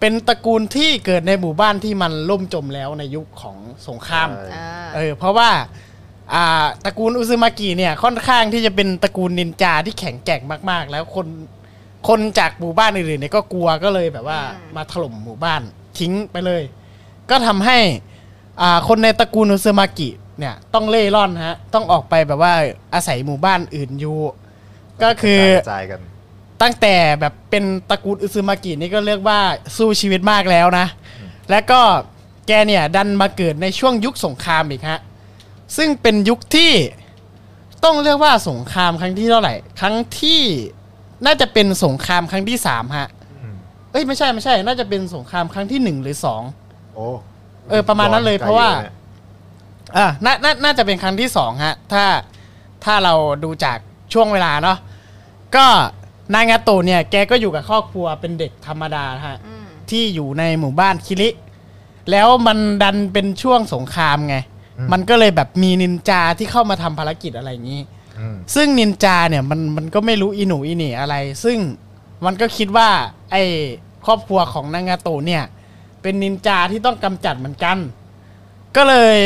[0.01, 3.57] เป็นตระกูลที่เกิดในหมู่บ้านที่มันล่มจมแล้วในยุคของ
[3.89, 5.86] สงครามใช่อ่าเออเพราะว่าอ่า
[6.85, 11.27] ตระกูลอุซึมากิเนี่ยค่อนข้างที่จะเป็นตระกูลนินจาที่แข็งแกร่งมาก ๆ แล้วคน
[12.09, 15.63] คนจากหมู่บ้านอื่นๆเนี่ยก็กลัวก็เลยแบบว่าอืมมาถล่มหมู่บ้าน
[15.99, 16.63] ทิ้งไปเลย
[17.31, 17.79] ก็ทำให้
[18.61, 20.09] อ่าคนในตระกูลอุซึมากิ
[20.39, 22.55] เนี่ยต้องเล่ร่อนฮะต้องออกไปแบบว่า
[22.95, 24.19] อาศัยหมู่บ้านอื่นอยู่
[25.03, 26.01] ก็คือกระจายกัน
[26.63, 29.41] ตั้งแต่แบบเป็นตระกูลอุซึมากินี่ก็เรียกว่า
[29.77, 30.87] สู้ชีวิตมากแล้วนะ
[31.51, 31.81] แล้วก็
[32.47, 35.01] แกเนี่ยดันมาเกิดในช่วงยุคสงครามอีกฮะ
[35.77, 36.73] ซึ่งเป็นยุคที่
[37.85, 40.41] ต้องเรียกว่าสงครามครั้งที่เท่าไหร่ ครั้งที่
[41.27, 43.09] น่าจะเป็นสงครามครั้งที่สามฮะ
[43.43, 43.55] อืม
[43.93, 46.43] เอ้ยไม่ใช่ไม่ใช่ น่าจะเป็นสงครามครั้งที่หนึ่งหรือสอง
[46.95, 47.07] โอ้
[47.71, 48.95] เออ ประมาณนั้นเลยไกเพราะว่าอยู่นี่ย
[49.97, 52.05] อ่านาน่าน่าจะเป็นครั้งที่สองฮะ ถ้า
[52.85, 53.15] ถ้าเรา
[53.45, 53.79] ดูจาก
[54.13, 54.79] ช่วงเวลาเนาะ
[55.57, 55.67] ก็
[56.35, 61.29] นางาโตะเนี่ย แกก็อยู่กับครอบครัวเป็นเด็กธรรมดาฮะอืมที่อยู่ในหมู่บ้านคิริ
[62.11, 64.37] แล้วมันดันเป็นช่วงสงครามไง
[64.93, 67.81] มันก็เลยแบบมีนินจาที่เข้ามาทำภารกิจอะไรอย่างนี้
[68.19, 71.15] อืมซึ่งนินจาเนี่ยมันมันก็ไม่รู้อีหนูอีเหน่อะไร
[71.45, 71.59] ซึ่ง
[72.25, 72.89] มันก็คิดว่า
[73.33, 73.43] ไอ้
[74.07, 75.43] ครอบครัวของนางาโตะเนี่ย
[76.03, 77.79] เป็นนินจาที่ต้องกำจัดเหมือนกัน
[78.77, 79.17] ก็เลย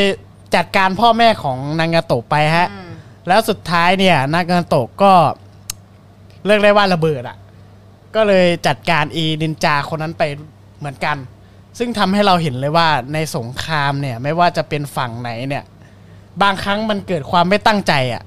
[0.55, 2.91] จัดการพ่อแม่ของนางาโตะไปฮะอืม
[3.27, 5.13] แล้วสุดท้ายเนี่ยนางาโตะก็
[6.45, 7.37] เรียกได้ว่าระเบิดอะ
[8.15, 10.23] ก็เลยจัดการอีนินจาคนนั้นไป
[10.79, 11.17] เหมือนกัน
[11.77, 15.63] ซึ่งทำให้เราเห็นเลยว่าในสงครามเนี่ยไม่ว่าจะเป็นฝั่งไหนเนี่ย
[16.41, 18.23] บางครั้งมันเกิดความไม่ตั้งใจอะ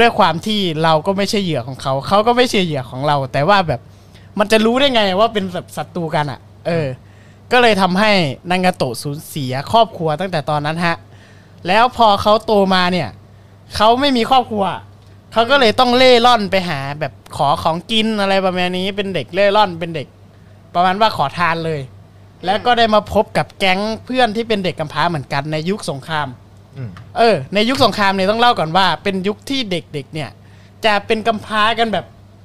[0.00, 3.80] ด้วยความที่เราก็ไม่ใช่เหยื่อของเขา เขาก็ไม่ใช่เหยื่อของเรา แต่ว่าแบบ
[4.38, 6.86] มันจะรู้ได้ไงว่าเป็นแบบศัตรูกันอะ เออ
[7.52, 8.10] ก็เลยทำให้
[8.50, 10.96] นางาโตะสูญเสียครอบครัวตั้งแต่ตอนนั้นฮะ
[11.68, 13.08] แล้วพอเขาโตมาเนี่ย
[13.76, 14.64] เขาไม่มีครอบครัว
[15.32, 20.06] เขาก็เลยต้องเล่ร่อนไปหาแบบขอของกินอะไรประมาณนี้ เป็นเด็กเล่ร่อน เป็นเด็ก
[20.74, 21.80] ประมาณว่าขอทานเลย
[22.44, 26.28] แล้วก็ได้มาพบกับแก๊งเพื่อนที่เป็นเด็กกำพร้าเหมือนกันในยุคสงคราม
[26.76, 30.30] อืมเออ ในยุคสงครามเนี่ยต้องเล่าก่อนว่า เป็นยุคที่เด็กๆเนี่ย
[30.84, 32.04] จะเป็นกำพร้ากันแบบ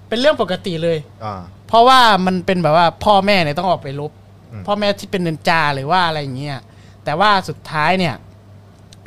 [0.10, 4.12] เป็นเรื่องปกติเลยอ่าเพราะว่ามันเป็นแบบว่าพ่อแม่เนี่ยต้องออกไปรบ
[4.52, 6.60] อืมพ่อแม่ที่เป็นเนินจาหรือว่าอะไรอย่างเงี้ย
[7.06, 8.16] แต่ว่าสุดท้ายเนี่ย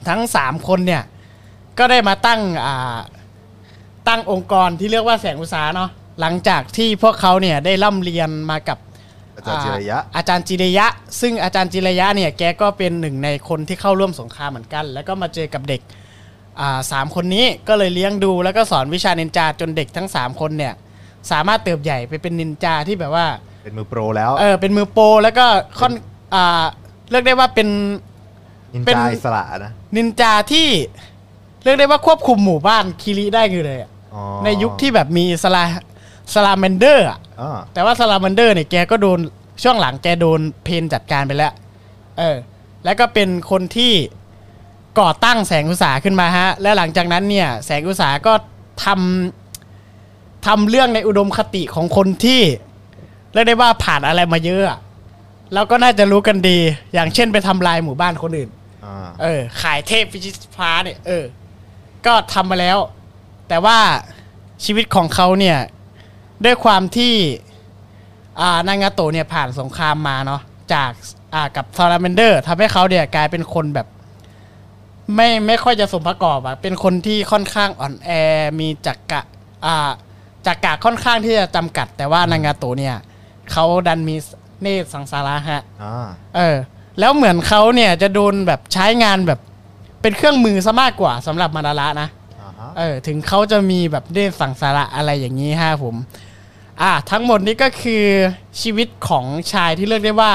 [0.09, 1.03] ทั้งสามคนเนี่ย
[1.79, 2.99] ก็ได้มาตั้งอ่า
[4.09, 8.79] ตั้งองค์กรที่เรียกว่าแสงอุตสาหเนาะหลังจากที่พวกเขาเนี่ยได้ร่ำเรียนมากับ
[9.37, 10.87] อาจารย์จิระยะ อาจารย์จิรยะ
[11.21, 15.81] ซึ่งอาจารย์จิรยะเนี่ยแกก็เป็นหนึ่งในคนที่เข้าร่วมสงครามเหมือนกัน แล้วก็มาเจอกับเด็ก
[16.61, 20.75] อ่าสามคนนี้ก็เลยเลี้ยงดูแล้วก็สอนวิชานินจาจนเด็กทั้งสามคนเนี่ย
[21.31, 23.27] สามารถเติบใหญ่ไปเป็นนินจาที่แบบว่า
[23.65, 25.47] เป็นมือโปรแล้ว เออเป็นมือโปรแล้วก็
[25.79, 25.93] ค่อน
[26.35, 26.65] อ่า
[27.11, 27.69] เรียกได้ว่าเป็น
[28.75, 30.69] นินเป็นจาอิสระนะนินจาที่
[31.65, 35.47] เรียกได้ว่าควบคุมหมู่บ้านคิริได้คือเลยอะอ๋อในยุคที่แบบมีส
[36.25, 39.19] ลาสลาแมนเดอร์อะอ่าแต่ว่าสลามันเดอร์เนี่ยแกก็โดน
[39.63, 41.53] ช่วงหลังแกโดนเพนจัดการไปแล้ว
[42.19, 42.37] เออ
[42.85, 43.93] แล้วก็เป็นคนที่
[45.01, 48.33] ก่อตั้งแสงอุตสาหขึ้นมาฮะ และหลังจากนั้นเนี่ย แสงอุตสาหก็
[48.85, 52.41] ทำทำเรื่องในอุดมคติของคนที่
[53.33, 54.79] เรียกได้ว่าผ่านอะไรมาเยอะอะ
[55.55, 56.59] เราก็น่าจะรู้กันดี
[56.95, 58.51] อย่างเช่นไปทำลายหมู่บ้านคนอื่น
[58.85, 61.25] อ่าเออ ขายเทพพิชิตฟ้าเนี่ย เออ
[62.07, 62.79] ก็ทำมาแล้ว
[63.49, 63.79] แต่ว่า
[64.65, 65.59] ชีวิตของเขาเนี่ย
[66.45, 67.15] ด้วยความที่
[68.41, 70.41] อ่านางาโตะเนี่ยผ่านสงครามมาเนาะ
[70.75, 70.91] จาก
[71.35, 73.87] อ่ากับซาลาเมนเดอร์ทำให้เขาเนี่ยกลายเป็นคนแบบ
[75.15, 78.11] ไม่ไม่ค่อยจะสมประกอบอะเป็นคนที่ค่อนข้างอ่อนแอ
[78.61, 79.23] มีจักกะ
[79.67, 79.91] อ่า
[80.47, 82.97] จักกะค่อนข้างที่จะจำกัด แต่ว่านางาโตะเนี่ย
[83.53, 84.17] เขาดันมี
[84.63, 86.57] เนตรสังสาระฮะอ่าเออ
[86.99, 89.41] แล้วเหมือนเขาเนี่ยจะโดนแบบใช้งานแบบ
[90.03, 92.09] เป็นเครื่องมือซะมากกว่าสำหรับมาดาระนะ
[92.41, 95.95] อ่าฮะเออถึงเขาจะมีแบบได้สั่งสาระอะไรอย่างนี้ฮะผม
[96.83, 98.05] อะทั้งหมดนี้ก็คือ
[98.61, 100.33] ชีวิตของชายที่เรียกได้ว่า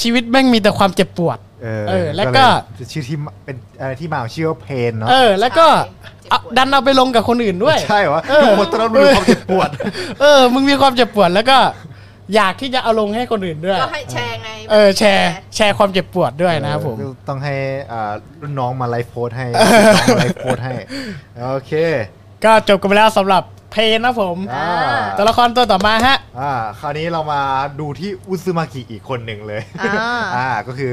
[0.00, 2.44] ชีวิตแม่งมีแต่ความเจ็บปวด เออเออแล้วก็
[2.76, 9.68] เลยชื่อที่มาเป็นอะไรที่มาของชื่อว่าเพนเนาะเออ แล้วก็ใช่เอาเจ็บปวดดันเอาไปลงกับคนอื่นด้วย ใช่เหรอเออ ทุกคนต้องรู้ความเจ็บปวด
[10.20, 11.58] เออ มึงมีความเจ็บปวดแล้วก็
[12.34, 17.54] อยากที่จะเอาลงให้คนอื่นด้วย ก็ให้แชร์ไงเออแชร์แชร์ความเจ็บปวดด้วยนะครับผมเออต้องให้
[17.92, 20.72] อ่ารุ่นน้องมาไลฟ์โพสต์ให้รุ่นน้องมาไลฟ์โพสต์ให้
[21.50, 21.72] โอเค
[22.44, 23.42] ก็จบกันไปแล้วสำหรับ
[23.74, 24.68] เพลงนะผมอ่า
[25.16, 27.40] ตัวละครตัวต่อมาฮะ อ่าคราวนี้เรามา
[27.80, 29.92] ดูที่อุซึมากิอีกคนหนึ่งเลยอ่า
[30.36, 30.92] อ่าก็คือ